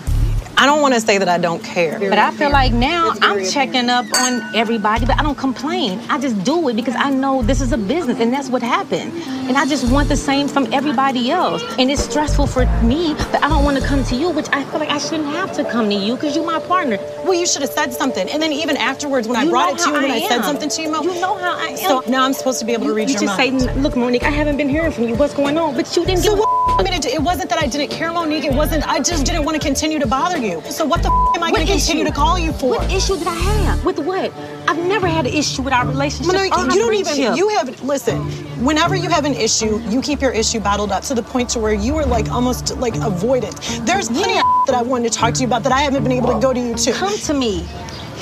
I 0.61 0.67
don't 0.67 0.83
want 0.83 0.93
to 0.93 1.01
say 1.01 1.17
that 1.17 1.27
I 1.27 1.39
don't 1.39 1.63
care. 1.63 1.97
But 1.97 2.19
I 2.19 2.29
feel 2.29 2.51
like 2.51 2.71
now 2.71 3.13
I'm 3.23 3.43
checking 3.49 3.89
up 3.89 4.05
on 4.13 4.55
everybody, 4.55 5.07
but 5.07 5.19
I 5.19 5.23
don't 5.23 5.37
complain. 5.37 5.99
I 6.07 6.19
just 6.19 6.43
do 6.43 6.69
it 6.69 6.75
because 6.75 6.93
I 6.95 7.09
know 7.09 7.41
this 7.41 7.61
is 7.61 7.71
a 7.71 7.79
business 7.79 8.19
and 8.19 8.31
that's 8.31 8.47
what 8.47 8.61
happened. 8.61 9.11
And 9.49 9.57
I 9.57 9.65
just 9.65 9.91
want 9.91 10.07
the 10.07 10.15
same 10.15 10.47
from 10.47 10.71
everybody 10.71 11.31
else. 11.31 11.63
And 11.79 11.89
it's 11.89 12.03
stressful 12.03 12.45
for 12.45 12.67
me, 12.83 13.15
but 13.31 13.43
I 13.43 13.49
don't 13.49 13.63
want 13.63 13.79
to 13.79 13.83
come 13.83 14.03
to 14.03 14.15
you, 14.15 14.29
which 14.29 14.49
I 14.53 14.63
feel 14.65 14.79
like 14.79 14.89
I 14.89 14.99
shouldn't 14.99 15.29
have 15.29 15.51
to 15.53 15.63
come 15.63 15.89
to 15.89 15.95
you 15.95 16.13
because 16.13 16.35
you're 16.35 16.45
my 16.45 16.59
partner. 16.59 16.99
Well, 17.23 17.33
you 17.33 17.47
should 17.47 17.63
have 17.63 17.71
said 17.71 17.91
something. 17.91 18.29
And 18.29 18.39
then 18.39 18.53
even 18.53 18.77
afterwards, 18.77 19.27
when 19.27 19.41
you 19.41 19.47
I 19.47 19.49
brought 19.49 19.73
it 19.73 19.79
to 19.79 19.87
you, 19.89 19.93
when 19.93 20.11
I, 20.11 20.17
I 20.17 20.27
said 20.29 20.43
something 20.43 20.69
to 20.69 20.81
you, 20.83 20.91
Mo, 20.91 21.01
you 21.01 21.19
know 21.19 21.39
how 21.39 21.57
I 21.57 21.69
am. 21.69 21.77
So 21.77 22.03
now 22.07 22.23
I'm 22.23 22.33
supposed 22.33 22.59
to 22.59 22.65
be 22.65 22.73
able 22.73 22.85
to 22.85 22.93
read 22.93 23.09
you 23.09 23.13
your 23.13 23.21
just 23.21 23.39
mind. 23.39 23.61
say, 23.61 23.73
look, 23.81 23.95
Monique, 23.95 24.25
I 24.25 24.29
haven't 24.29 24.57
been 24.57 24.69
hearing 24.69 24.91
from 24.91 25.05
you. 25.05 25.15
What's 25.15 25.33
going 25.33 25.57
on? 25.57 25.73
But 25.73 25.95
you 25.97 26.05
didn't 26.05 26.19
so 26.19 26.35
give 26.35 26.39
what 26.39 26.51
I 26.79 26.83
mean, 26.91 26.93
it 27.03 27.21
wasn't 27.21 27.49
that 27.49 27.59
I 27.59 27.67
didn't 27.67 27.91
care, 27.91 28.11
Monique. 28.11 28.45
It 28.45 28.53
wasn't, 28.53 28.87
I 28.87 28.99
just 28.99 29.25
didn't 29.25 29.45
want 29.45 29.59
to 29.59 29.65
continue 29.65 29.99
to 29.99 30.07
bother 30.07 30.37
you. 30.37 30.50
So 30.71 30.85
what 30.85 31.01
the 31.03 31.09
am 31.35 31.43
I 31.43 31.51
going 31.51 31.65
to 31.65 31.71
continue 31.71 32.03
to 32.03 32.11
call 32.11 32.37
you 32.37 32.51
for? 32.51 32.71
What 32.71 32.91
issue 32.91 33.17
did 33.17 33.27
I 33.27 33.35
have? 33.35 33.85
With 33.85 33.99
what? 33.99 34.31
I've 34.67 34.77
never 34.77 35.07
had 35.07 35.25
an 35.25 35.33
issue 35.33 35.61
with 35.61 35.73
our 35.73 35.87
relationship. 35.87 36.33
No, 36.33 36.39
no 36.39 36.43
you 36.43 36.79
don't 36.79 36.93
even. 36.93 37.35
You 37.35 37.49
have. 37.49 37.81
Listen. 37.83 38.21
Whenever 38.63 38.95
you 38.95 39.09
have 39.09 39.25
an 39.25 39.33
issue, 39.33 39.79
you 39.89 40.01
keep 40.01 40.21
your 40.21 40.31
issue 40.31 40.59
bottled 40.59 40.91
up 40.91 41.03
to 41.05 41.15
the 41.15 41.23
point 41.23 41.49
to 41.49 41.59
where 41.59 41.73
you 41.73 41.95
are 41.97 42.05
like 42.05 42.29
almost 42.29 42.77
like 42.77 42.93
avoidant. 42.95 43.85
There's 43.85 44.07
plenty 44.07 44.33
yeah. 44.33 44.41
of 44.41 44.67
that 44.67 44.75
I 44.75 44.81
wanted 44.83 45.11
to 45.11 45.17
talk 45.17 45.33
to 45.35 45.41
you 45.41 45.47
about 45.47 45.63
that 45.63 45.71
I 45.71 45.81
haven't 45.81 46.03
been 46.03 46.11
able 46.11 46.33
to 46.33 46.39
go 46.39 46.53
to 46.53 46.59
you 46.59 46.75
to. 46.75 46.91
Come 46.91 47.17
to 47.17 47.33
me. 47.33 47.65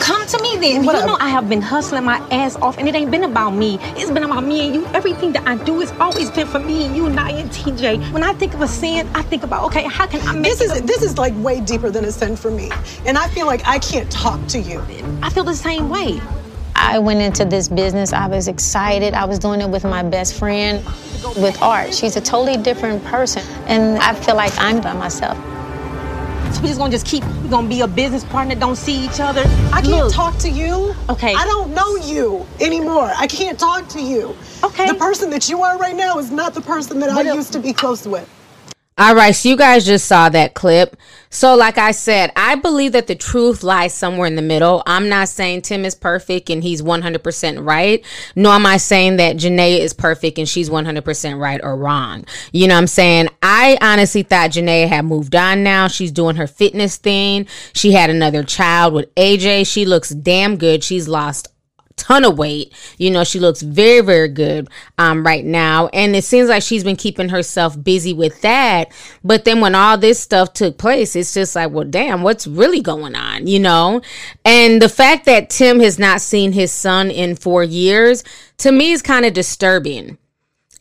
Come 0.02 0.26
to 0.28 0.42
me 0.42 0.58
then. 0.58 0.86
What 0.86 1.00
you 1.00 1.06
know 1.06 1.18
I 1.20 1.30
have 1.30 1.50
been 1.50 1.62
hustling 1.62 2.04
my 2.04 2.18
ass 2.32 2.56
off, 2.58 2.78
and 2.78 2.88
it 2.88 2.96
ain't 2.96 3.12
been 3.12 3.24
about 3.24 3.52
me. 3.52 3.78
It's 3.98 4.12
been 4.12 4.24
about 4.24 4.44
me 4.44 4.66
and 4.66 4.76
you. 4.76 4.86
Everything 4.88 5.32
that 5.34 5.48
I 5.48 5.56
do 5.64 5.80
has 5.80 5.92
always 6.00 6.32
been 6.32 6.48
for 6.48 6.60
me 6.60 6.86
and 6.86 6.96
you 6.96 7.06
and 7.06 7.20
I 7.20 7.32
and 7.32 7.50
TJ. 7.52 8.12
When 8.12 8.24
I 8.24 8.34
think 8.34 8.54
of 8.54 8.62
Ascend, 8.62 9.10
I 9.16 9.22
think 9.24 9.44
about 9.44 9.64
okay, 9.66 9.84
how 9.84 10.08
can 10.08 10.26
I 10.28 10.34
make 10.34 10.44
this 10.44 10.62
is 10.62 10.82
this 10.84 11.02
is 11.04 11.18
like 11.18 11.34
way 11.36 11.62
deeper 11.62 11.90
than 11.90 12.06
Ascend 12.06 12.40
for 12.40 12.52
me, 12.52 12.72
and 13.06 13.18
I 13.18 13.28
feel 13.30 13.46
like 13.46 13.66
I 13.68 13.80
can't 13.80 14.10
talk 14.12 14.46
to 14.48 14.60
you. 14.60 14.84
I 15.22 15.30
feel 15.30 15.44
the 15.44 15.56
same 15.56 15.90
way. 15.90 16.20
I 16.76 16.98
went 16.98 17.20
into 17.20 17.44
this 17.44 17.68
business. 17.68 18.14
I 18.14 18.28
was 18.28 18.48
excited. 18.48 19.14
I 19.14 19.26
was 19.26 19.38
doing 19.38 19.62
it 19.62 19.70
with 19.70 19.84
my 19.84 20.02
best 20.02 20.36
friend, 20.40 20.84
with 21.36 21.62
art. 21.62 21.94
She's 21.94 22.16
a 22.16 22.22
totally 22.22 22.58
different 22.58 23.04
person, 23.04 23.44
and 23.68 23.98
I 24.00 24.14
feel 24.14 24.36
like 24.36 24.54
I'm 24.58 24.82
by 24.82 24.94
myself. 24.94 25.38
We 26.62 26.68
just 26.68 26.78
gonna 26.78 26.92
just 26.92 27.06
keep, 27.06 27.24
we 27.42 27.48
gonna 27.50 27.70
be 27.70 27.82
a 27.82 27.88
business 27.88 28.26
partner, 28.26 28.54
don't 28.54 28.76
see 28.76 29.06
each 29.06 29.22
other. 29.22 29.44
I 29.72 29.82
can't 29.82 30.06
Look. 30.06 30.14
talk 30.14 30.38
to 30.40 30.50
you. 30.50 30.94
Okay. 31.10 31.34
I 31.34 31.46
don't 31.46 31.74
know 31.74 31.96
you 31.96 32.46
anymore. 32.60 33.12
I 33.16 33.28
can't 33.28 33.58
talk 33.58 33.88
to 33.90 34.02
you. 34.02 34.36
Okay. 34.64 34.88
The 34.88 34.96
person 34.96 35.30
that 35.30 35.48
you 35.48 35.64
are 35.64 35.78
right 35.78 35.96
now 35.96 36.20
is 36.20 36.32
not 36.32 36.54
the 36.54 36.62
person 36.62 37.00
that 37.00 37.16
but 37.16 37.26
I 37.26 37.34
used 37.34 37.54
to 37.54 37.60
be 37.60 37.72
close 37.72 38.06
with. 38.06 38.30
All 39.00 39.16
right, 39.16 39.32
so 39.32 39.48
you 39.48 39.56
guys 39.56 39.86
just 39.86 40.08
saw 40.08 40.28
that 40.28 40.56
clip. 40.56 40.98
So, 41.30 41.56
like 41.56 41.78
I 41.78 41.92
said, 41.92 42.34
I 42.36 42.56
believe 42.56 42.92
that 42.92 43.08
the 43.08 43.16
truth 43.16 43.64
lies 43.64 43.94
somewhere 43.94 44.28
in 44.28 44.36
the 44.36 44.42
middle. 44.42 44.84
I'm 44.86 45.08
not 45.08 45.30
saying 45.30 45.62
Tim 45.62 45.86
is 45.86 45.96
perfect 45.96 46.50
and 46.50 46.62
he's 46.62 46.82
100% 46.82 47.66
right, 47.66 48.04
nor 48.36 48.56
am 48.56 48.66
I 48.66 48.76
saying 48.76 49.16
that 49.16 49.38
Janaea 49.38 49.80
is 49.80 49.94
perfect 49.94 50.38
and 50.38 50.50
she's 50.50 50.70
100% 50.70 51.40
right 51.40 51.62
or 51.64 51.78
wrong. 51.78 52.26
You 52.52 52.68
know 52.68 52.74
what 52.74 52.80
I'm 52.82 52.88
saying? 52.88 53.30
I 53.42 53.78
honestly 53.80 54.24
thought 54.24 54.52
Janaea 54.52 54.90
had 54.90 55.06
moved 55.06 55.34
on 55.34 55.64
now. 55.64 55.88
She's 55.88 56.12
doing 56.12 56.36
her 56.36 56.48
fitness 56.48 56.98
thing. 56.98 57.48
She 57.72 57.94
had 57.94 58.10
another 58.10 58.44
child 58.44 58.94
with 58.94 59.16
AJ. 59.16 59.72
She 59.72 59.86
looks 59.86 60.10
damn 60.10 60.58
good. 60.58 60.84
She's 60.84 61.08
lost 61.08 61.48
ton 62.00 62.26
of 62.26 62.38
weight. 62.38 62.74
You 62.98 63.12
know, 63.12 63.24
she 63.24 63.40
looks 63.40 63.62
very, 63.62 64.02
very 64.02 64.28
good 64.28 64.68
um, 64.98 65.26
right 65.26 65.46
now. 65.46 65.88
And 65.88 66.16
it 66.16 66.24
seems 66.24 66.50
like 66.50 66.64
she's 66.64 66.84
been 66.84 66.96
keeping 66.96 67.30
herself 67.30 67.82
busy 67.82 68.14
with 68.14 68.42
that. 68.42 68.92
But 69.24 69.46
then 69.46 69.62
when 69.62 69.76
all 69.76 69.98
this 69.98 70.20
stuff 70.20 70.54
took 70.54 70.78
place, 70.78 71.16
it's 71.16 71.34
just 71.34 71.56
like, 71.56 71.72
well, 71.72 71.86
damn, 71.86 72.24
what's 72.24 72.48
really 72.48 72.82
going 72.82 73.16
on, 73.16 73.48
you 73.48 73.60
know? 73.60 74.02
And 74.44 74.82
the 74.82 74.90
fact 74.90 75.26
that 75.26 75.50
Tim 75.50 75.80
has 75.80 76.00
not 76.00 76.22
seen 76.22 76.52
his 76.52 76.72
son 76.72 77.12
in 77.12 77.36
four 77.36 77.64
years, 77.64 78.24
to 78.58 78.72
me, 78.72 78.92
is 78.92 79.02
kind 79.02 79.26
of 79.26 79.34
disturbing 79.34 80.18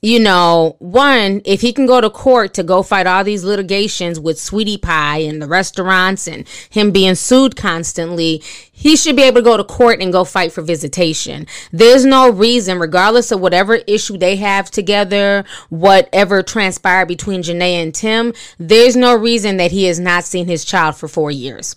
you 0.01 0.21
know, 0.21 0.77
one, 0.79 1.43
if 1.45 1.61
he 1.61 1.73
can 1.73 1.87
go 1.87 2.01
to 2.01 2.09
court 2.09 2.55
to 2.55 2.63
go 2.63 2.83
fight 2.83 3.07
all 3.07 3.25
these 3.25 3.43
litigations 3.43 4.21
with 4.21 4.39
Sweetie 4.39 4.79
Pie 4.79 5.19
and 5.19 5.43
the 5.43 5.49
restaurants 5.49 6.29
and 6.29 6.47
him 6.71 6.93
being 6.93 7.17
sued 7.17 7.57
constantly, 7.57 8.43
he 8.71 8.97
should 8.97 9.17
be 9.17 9.23
able 9.23 9.41
to 9.41 9.45
go 9.45 9.57
to 9.57 9.65
court 9.65 10.01
and 10.01 10.13
go 10.13 10.23
fight 10.23 10.53
for 10.53 10.63
visitation. 10.63 11.47
There's 11.73 12.05
no 12.05 12.31
reason, 12.31 12.79
regardless 12.79 13.33
of 13.33 13.41
whatever 13.41 13.77
issue 13.87 14.17
they 14.17 14.37
have 14.37 14.71
together, 14.71 15.45
whatever 15.69 16.45
transpired 16.45 17.07
between 17.07 17.43
Janae 17.43 17.83
and 17.83 17.93
Tim, 17.93 18.33
there's 18.59 18.95
no 18.95 19.17
reason 19.17 19.57
that 19.57 19.73
he 19.73 19.85
has 19.85 19.99
not 19.99 20.23
seen 20.23 20.47
his 20.47 20.65
child 20.65 20.97
for 20.97 21.09
four 21.09 21.33
years. 21.33 21.75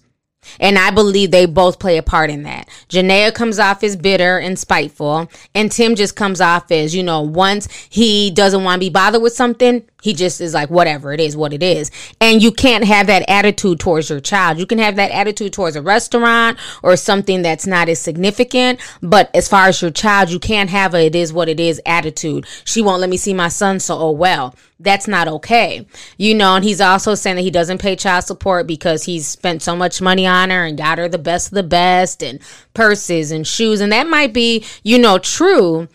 And 0.59 0.77
I 0.77 0.91
believe 0.91 1.31
they 1.31 1.45
both 1.45 1.79
play 1.79 1.97
a 1.97 2.03
part 2.03 2.29
in 2.29 2.43
that. 2.43 2.67
Janaea 2.89 3.33
comes 3.33 3.59
off 3.59 3.83
as 3.83 3.95
bitter 3.95 4.37
and 4.37 4.57
spiteful, 4.57 5.29
and 5.53 5.71
Tim 5.71 5.95
just 5.95 6.15
comes 6.15 6.41
off 6.41 6.71
as, 6.71 6.95
you 6.95 7.03
know, 7.03 7.21
once 7.21 7.71
he 7.89 8.31
doesn't 8.31 8.63
want 8.63 8.81
to 8.81 8.85
be 8.85 8.89
bothered 8.89 9.21
with 9.21 9.33
something, 9.33 9.83
he 10.01 10.13
just 10.15 10.41
is 10.41 10.55
like, 10.55 10.69
whatever, 10.71 11.13
it 11.13 11.19
is 11.19 11.37
what 11.37 11.53
it 11.53 11.61
is. 11.61 11.91
And 12.19 12.41
you 12.41 12.51
can't 12.51 12.83
have 12.83 13.05
that 13.07 13.23
attitude 13.29 13.79
towards 13.79 14.09
your 14.09 14.19
child. 14.19 14.57
You 14.57 14.65
can 14.65 14.79
have 14.79 14.95
that 14.95 15.11
attitude 15.11 15.53
towards 15.53 15.75
a 15.75 15.81
restaurant 15.81 16.57
or 16.81 16.97
something 16.97 17.43
that's 17.43 17.67
not 17.67 17.87
as 17.87 17.99
significant. 17.99 18.79
But 19.01 19.29
as 19.35 19.47
far 19.47 19.67
as 19.67 19.81
your 19.81 19.91
child, 19.91 20.31
you 20.31 20.39
can't 20.39 20.71
have 20.71 20.95
a 20.95 21.05
it 21.05 21.15
is 21.15 21.33
what 21.33 21.49
it 21.49 21.59
is 21.59 21.81
attitude. 21.85 22.45
She 22.63 22.81
won't 22.81 23.01
let 23.01 23.09
me 23.09 23.17
see 23.17 23.33
my 23.33 23.49
son, 23.49 23.79
so 23.79 23.97
oh 23.97 24.11
well. 24.11 24.55
That's 24.83 25.07
not 25.07 25.27
okay. 25.27 25.85
You 26.17 26.35
know, 26.35 26.55
and 26.55 26.63
he's 26.65 26.81
also 26.81 27.15
saying 27.15 27.35
that 27.35 27.43
he 27.43 27.51
doesn't 27.51 27.81
pay 27.81 27.95
child 27.95 28.23
support 28.25 28.67
because 28.67 29.03
he's 29.03 29.27
spent 29.27 29.61
so 29.61 29.75
much 29.75 30.01
money 30.01 30.25
on 30.25 30.49
her 30.49 30.65
and 30.65 30.77
got 30.77 30.97
her 30.97 31.07
the 31.07 31.17
best 31.17 31.47
of 31.47 31.55
the 31.55 31.63
best 31.63 32.23
and 32.23 32.39
purses 32.73 33.31
and 33.31 33.45
shoes. 33.45 33.81
And 33.81 33.91
that 33.91 34.07
might 34.07 34.33
be, 34.33 34.65
you 34.83 34.97
know, 34.97 35.17
true. 35.17 35.87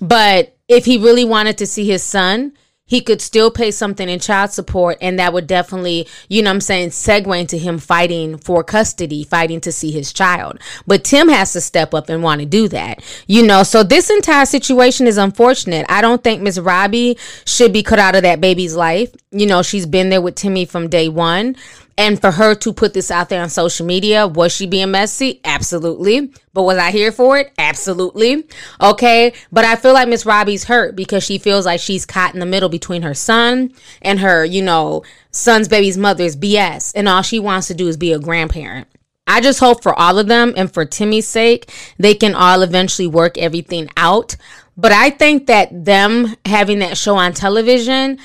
But 0.00 0.56
if 0.68 0.84
he 0.84 0.98
really 0.98 1.24
wanted 1.24 1.58
to 1.58 1.66
see 1.66 1.86
his 1.86 2.02
son, 2.02 2.52
he 2.92 3.00
could 3.00 3.22
still 3.22 3.50
pay 3.50 3.70
something 3.70 4.06
in 4.06 4.20
child 4.20 4.50
support 4.50 4.98
and 5.00 5.18
that 5.18 5.32
would 5.32 5.46
definitely 5.46 6.06
you 6.28 6.42
know 6.42 6.50
i'm 6.50 6.60
saying 6.60 6.90
segue 6.90 7.40
into 7.40 7.56
him 7.56 7.78
fighting 7.78 8.36
for 8.36 8.62
custody 8.62 9.24
fighting 9.24 9.62
to 9.62 9.72
see 9.72 9.90
his 9.90 10.12
child. 10.12 10.60
But 10.86 11.02
tim 11.02 11.30
has 11.30 11.54
to 11.54 11.62
step 11.62 11.94
up 11.94 12.10
and 12.10 12.22
want 12.22 12.40
to 12.42 12.46
do 12.46 12.68
that 12.68 13.02
you 13.26 13.46
know? 13.46 13.62
So 13.62 13.82
this 13.82 14.10
entire 14.10 14.44
situation 14.44 15.06
is 15.06 15.16
unfortunate. 15.16 15.86
I 15.88 16.02
don't 16.02 16.22
think 16.22 16.42
miss 16.42 16.58
robbie 16.58 17.16
should 17.46 17.72
be 17.72 17.82
cut 17.82 17.98
out 17.98 18.14
of 18.14 18.24
that 18.24 18.42
baby's 18.42 18.76
life. 18.76 19.10
You 19.30 19.46
know 19.46 19.62
she's 19.62 19.86
been 19.86 20.10
there 20.10 20.20
with 20.20 20.34
timmy 20.34 20.66
from 20.66 20.88
day 20.88 21.08
one 21.08 21.56
and 21.98 22.20
for 22.20 22.30
her 22.30 22.54
to 22.56 22.72
put 22.72 22.94
this 22.94 23.10
out 23.10 23.28
there 23.28 23.42
on 23.42 23.50
social 23.50 23.86
media, 23.86 24.26
was 24.26 24.52
she 24.52 24.66
being 24.66 24.90
messy? 24.90 25.40
Absolutely. 25.44 26.32
But 26.54 26.62
was 26.62 26.78
I 26.78 26.90
here 26.90 27.12
for 27.12 27.38
it? 27.38 27.52
Absolutely. 27.58 28.46
Okay. 28.80 29.32
But 29.50 29.64
I 29.64 29.76
feel 29.76 29.92
like 29.92 30.08
Miss 30.08 30.26
Robbie's 30.26 30.64
hurt 30.64 30.96
because 30.96 31.24
she 31.24 31.38
feels 31.38 31.66
like 31.66 31.80
she's 31.80 32.06
caught 32.06 32.34
in 32.34 32.40
the 32.40 32.46
middle 32.46 32.68
between 32.68 33.02
her 33.02 33.14
son 33.14 33.72
and 34.00 34.20
her, 34.20 34.44
you 34.44 34.62
know, 34.62 35.02
son's 35.30 35.68
baby's 35.68 35.98
mother's 35.98 36.36
BS. 36.36 36.92
And 36.94 37.08
all 37.08 37.22
she 37.22 37.38
wants 37.38 37.66
to 37.68 37.74
do 37.74 37.88
is 37.88 37.96
be 37.96 38.12
a 38.12 38.18
grandparent. 38.18 38.88
I 39.26 39.40
just 39.40 39.60
hope 39.60 39.82
for 39.82 39.94
all 39.98 40.18
of 40.18 40.26
them 40.26 40.52
and 40.56 40.72
for 40.72 40.84
Timmy's 40.84 41.28
sake, 41.28 41.72
they 41.98 42.14
can 42.14 42.34
all 42.34 42.62
eventually 42.62 43.06
work 43.06 43.38
everything 43.38 43.88
out. 43.96 44.36
But 44.76 44.92
I 44.92 45.10
think 45.10 45.46
that 45.46 45.84
them 45.84 46.34
having 46.44 46.80
that 46.80 46.96
show 46.96 47.16
on 47.16 47.32
television, 47.32 48.18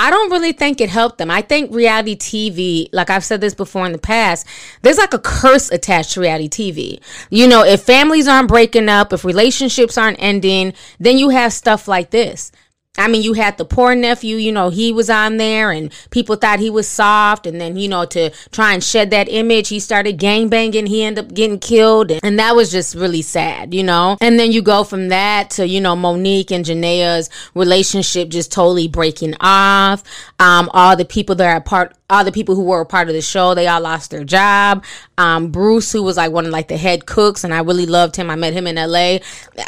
I 0.00 0.08
don't 0.08 0.30
really 0.32 0.52
think 0.52 0.80
it 0.80 0.88
helped 0.88 1.18
them. 1.18 1.30
I 1.30 1.42
think 1.42 1.74
reality 1.74 2.16
TV, 2.16 2.88
like 2.90 3.10
I've 3.10 3.22
said 3.22 3.42
this 3.42 3.52
before 3.52 3.84
in 3.84 3.92
the 3.92 3.98
past, 3.98 4.46
there's 4.80 4.96
like 4.96 5.12
a 5.12 5.18
curse 5.18 5.70
attached 5.70 6.12
to 6.12 6.22
reality 6.22 6.48
TV. 6.48 7.02
You 7.28 7.46
know, 7.46 7.62
if 7.62 7.82
families 7.82 8.26
aren't 8.26 8.48
breaking 8.48 8.88
up, 8.88 9.12
if 9.12 9.26
relationships 9.26 9.98
aren't 9.98 10.16
ending, 10.18 10.72
then 10.98 11.18
you 11.18 11.28
have 11.28 11.52
stuff 11.52 11.86
like 11.86 12.12
this. 12.12 12.50
I 13.00 13.08
mean, 13.08 13.22
you 13.22 13.32
had 13.32 13.56
the 13.56 13.64
poor 13.64 13.94
nephew, 13.94 14.36
you 14.36 14.52
know, 14.52 14.68
he 14.68 14.92
was 14.92 15.08
on 15.08 15.38
there 15.38 15.70
and 15.70 15.92
people 16.10 16.36
thought 16.36 16.60
he 16.60 16.70
was 16.70 16.86
soft. 16.86 17.46
And 17.46 17.60
then, 17.60 17.76
you 17.76 17.88
know, 17.88 18.04
to 18.06 18.30
try 18.50 18.74
and 18.74 18.84
shed 18.84 19.10
that 19.10 19.28
image, 19.28 19.68
he 19.68 19.80
started 19.80 20.18
gang 20.18 20.48
banging. 20.48 20.86
He 20.86 21.02
ended 21.02 21.24
up 21.24 21.34
getting 21.34 21.58
killed. 21.58 22.12
And 22.22 22.38
that 22.38 22.54
was 22.54 22.70
just 22.70 22.94
really 22.94 23.22
sad, 23.22 23.72
you 23.72 23.82
know? 23.82 24.18
And 24.20 24.38
then 24.38 24.52
you 24.52 24.60
go 24.60 24.84
from 24.84 25.08
that 25.08 25.50
to, 25.50 25.66
you 25.66 25.80
know, 25.80 25.96
Monique 25.96 26.50
and 26.50 26.64
Janaea's 26.64 27.30
relationship 27.54 28.28
just 28.28 28.52
totally 28.52 28.86
breaking 28.86 29.34
off. 29.40 30.04
Um, 30.38 30.70
all 30.74 30.96
the 30.96 31.04
people 31.04 31.34
that 31.36 31.56
are 31.56 31.60
part, 31.60 31.94
all 32.10 32.24
the 32.24 32.32
people 32.32 32.54
who 32.54 32.64
were 32.64 32.80
a 32.80 32.86
part 32.86 33.08
of 33.08 33.14
the 33.14 33.22
show, 33.22 33.54
they 33.54 33.66
all 33.66 33.80
lost 33.80 34.10
their 34.10 34.24
job. 34.24 34.84
Um, 35.16 35.50
Bruce, 35.50 35.92
who 35.92 36.02
was 36.02 36.16
like 36.16 36.32
one 36.32 36.44
of 36.44 36.50
like 36.50 36.68
the 36.68 36.76
head 36.76 37.06
cooks, 37.06 37.44
and 37.44 37.54
I 37.54 37.60
really 37.60 37.86
loved 37.86 38.16
him. 38.16 38.28
I 38.28 38.34
met 38.34 38.52
him 38.52 38.66
in 38.66 38.76
LA. 38.76 39.18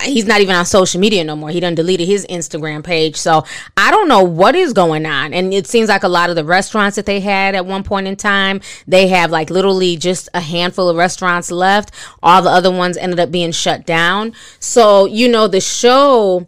He's 0.03 0.27
not 0.27 0.41
even 0.41 0.55
on 0.55 0.67
social 0.67 1.01
media 1.01 1.25
no 1.25 1.37
more. 1.37 1.51
He 1.51 1.61
done 1.61 1.75
deleted 1.75 2.09
his 2.09 2.27
Instagram 2.27 2.83
page. 2.83 3.17
So 3.17 3.45
I 3.77 3.91
don't 3.91 4.09
know 4.09 4.23
what 4.23 4.55
is 4.57 4.73
going 4.73 5.07
on. 5.07 5.33
And 5.33 5.55
it 5.55 5.67
seems 5.67 5.89
like 5.89 6.03
a 6.03 6.09
lot 6.09 6.31
of 6.31 6.37
the 6.37 6.45
restaurants 6.45 6.97
that 6.97 7.07
they 7.07 7.21
had 7.21 7.55
at 7.55 7.65
one 7.65 7.85
point 7.85 8.09
in 8.09 8.17
time, 8.17 8.61
they 8.87 9.09
have 9.09 9.31
like 9.31 9.51
literally 9.51 9.97
just 9.97 10.29
a 10.35 10.41
handful 10.41 10.89
of 10.89 10.97
restaurants 10.97 11.51
left. 11.51 11.95
All 12.23 12.43
the 12.43 12.51
other 12.51 12.71
ones 12.71 12.97
ended 12.97 13.21
up 13.21 13.31
being 13.31 13.53
shut 13.53 13.87
down. 13.87 14.33
So, 14.59 15.07
you 15.07 15.29
know, 15.29 15.47
the 15.47 15.61
show, 15.61 16.47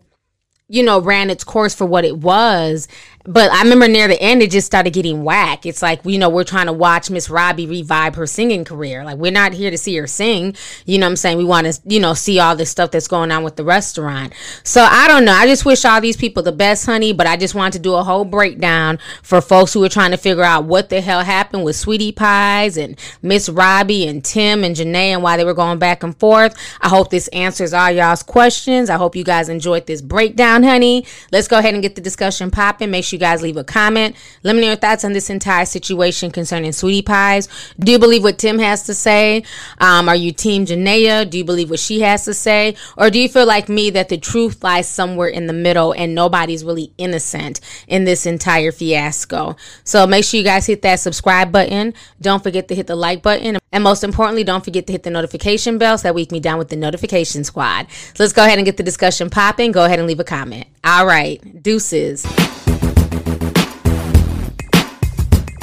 you 0.69 0.83
know, 0.83 1.01
ran 1.01 1.31
its 1.31 1.45
course 1.45 1.75
for 1.75 1.85
what 1.85 2.05
it 2.05 2.19
was 2.19 2.89
but 3.27 3.51
I 3.51 3.63
remember 3.63 3.89
near 3.89 4.07
the 4.07 4.21
end, 4.21 4.43
it 4.43 4.51
just 4.51 4.67
started 4.67 4.93
getting 4.93 5.25
whack. 5.25 5.65
It's 5.65 5.81
like, 5.81 6.01
you 6.05 6.19
know, 6.19 6.29
we're 6.29 6.45
trying 6.45 6.67
to 6.67 6.75
watch 6.75 7.09
Miss 7.09 7.31
Robbie 7.31 7.67
revive 7.67 8.17
her 8.17 8.27
singing 8.27 8.67
career. 8.67 9.03
Like, 9.03 9.17
we're 9.17 9.33
not 9.33 9.55
here 9.55 9.71
to 9.71 9.79
see 9.79 9.97
her 9.97 10.07
sing. 10.07 10.55
You 10.85 10.99
know 10.99 11.07
I'm 11.07 11.17
saying? 11.17 11.39
We 11.39 11.45
want 11.45 11.67
to, 11.67 11.81
you 11.87 12.01
know, 12.01 12.13
see 12.13 12.39
all 12.39 12.55
this 12.55 12.71
stuff 12.71 12.91
that's 12.91 13.09
going 13.09 13.33
on 13.33 13.43
with 13.43 13.57
the 13.57 13.65
restaurant. 13.65 14.35
So 14.63 14.83
I 14.83 15.09
don't 15.09 15.25
know. 15.25 15.33
I 15.33 15.47
just 15.47 15.65
wish 15.65 15.87
all 15.87 16.03
these 16.03 16.19
people 16.19 16.43
the 16.43 16.53
best, 16.53 16.85
honey. 16.85 17.15
But 17.15 17.27
I 17.27 17.39
just 17.39 17.55
want 17.55 17.73
to 17.75 17.79
do 17.79 17.95
a 17.95 18.05
whole 18.05 18.27
breakdown 18.27 18.99
for 19.23 19.41
folks 19.41 19.73
who 19.73 19.83
are 19.85 19.89
trying 19.89 20.11
to 20.11 20.19
figure 20.19 20.45
out 20.45 20.65
what 20.65 20.91
the 20.91 21.01
hell 21.01 21.23
happened 21.23 21.65
with 21.65 21.77
Sweetie 21.77 22.13
Pies 22.13 22.77
and 22.77 22.99
Miss 23.23 23.49
Robbie 23.49 24.07
and 24.07 24.23
Tim 24.23 24.65
and 24.65 24.77
Janae 24.77 25.15
and 25.15 25.23
why 25.23 25.39
they 25.39 25.45
were 25.45 25.55
going 25.55 25.79
back 25.79 26.03
and 26.03 26.15
forth. 26.19 26.55
I 26.83 26.91
hope 26.91 27.09
this 27.09 27.29
answers 27.29 27.73
all 27.73 27.91
y'all's 27.91 28.23
questions. 28.23 28.91
I 28.91 28.97
hope 28.97 29.17
you 29.17 29.25
guys 29.25 29.49
enjoyed 29.49 29.87
this 29.87 30.03
breakdown, 30.03 30.63
honey. 30.63 31.07
Let's 31.33 31.49
go 31.49 31.59
ahead 31.59 31.73
and 31.73 31.83
get 31.83 31.95
the 31.95 32.03
discussion 32.03 32.51
popping. 32.51 32.91
Make 32.91 33.05
sure 33.05 33.14
you 33.15 33.19
guys 33.19 33.41
leave 33.41 33.57
a 33.57 33.65
comment. 33.65 34.15
Let 34.43 34.55
me 34.55 34.61
know 34.61 34.67
your 34.67 34.77
thoughts 34.77 35.05
on 35.05 35.15
this 35.15 35.31
entire 35.31 35.65
situation 35.65 36.31
concerning 36.31 36.73
sweetie 36.73 37.01
pies. 37.01 37.49
Do 37.79 37.93
you 37.93 37.99
believe 37.99 38.23
what 38.23 38.37
Tim 38.37 38.59
has 38.59 38.83
to 38.83 38.95
say? 38.95 39.45
Um, 39.79 40.09
are 40.09 40.17
you 40.17 40.33
Team 40.33 40.67
Janaea? 40.67 41.31
Do 41.31 41.39
you 41.39 41.45
believe 41.45 41.71
what 41.71 41.81
she 41.81 42.01
has 42.01 42.27
to 42.27 42.35
say? 42.35 42.77
Or 42.99 43.09
do 43.09 43.19
you 43.19 43.29
feel 43.29 43.47
like 43.47 43.71
me 43.71 43.89
that 43.91 44.11
the 44.11 44.19
truth 44.19 44.63
lies 44.63 44.89
somewhere 44.89 45.29
in 45.29 45.47
the 45.47 45.53
middle 45.53 45.93
and 45.93 46.15
nobody's 46.15 46.65
really 46.65 46.93
innocent 46.99 47.61
in 47.89 48.05
this 48.05 48.27
entire 48.27 48.73
fiasco? 48.73 49.57
So 49.85 50.07
make 50.07 50.25
sure 50.25 50.39
you 50.39 50.45
guys 50.45 50.67
hit 50.67 50.83
that 50.83 51.01
subscribe 51.01 51.53
button. 51.53 51.95
Don't 52.21 52.43
forget 52.43 52.69
to 52.69 52.75
hit 52.75 52.87
the 52.87 52.97
like 52.97 53.23
button. 53.23 53.59
And 53.73 53.83
most 53.83 54.05
importantly, 54.05 54.45
don't 54.45 54.65
forget 54.65 54.87
to 54.87 54.93
hit 54.93 55.03
the 55.03 55.11
notification 55.11 55.79
bell 55.79 55.99
so 55.99 56.05
that 56.05 56.15
we 56.15 56.27
can 56.27 56.37
be 56.37 56.41
down 56.41 56.59
with 56.59 56.69
the 56.69 56.77
notification 56.77 57.43
squad. 57.45 57.87
So 57.91 58.23
let's 58.23 58.33
go 58.33 58.45
ahead 58.45 58.59
and 58.59 58.65
get 58.65 58.77
the 58.77 58.83
discussion 58.83 59.31
popping. 59.31 59.73
Go 59.73 59.85
ahead 59.85 59.99
and 59.99 60.07
leave 60.07 60.21
a 60.21 60.25
comment. 60.25 60.67
All 60.85 61.07
right. 61.07 61.63
Deuces. 61.63 62.25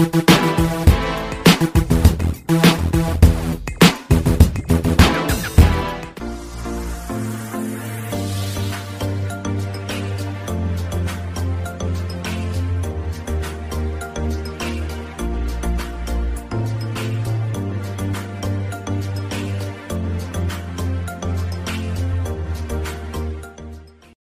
Thank. 0.04 0.71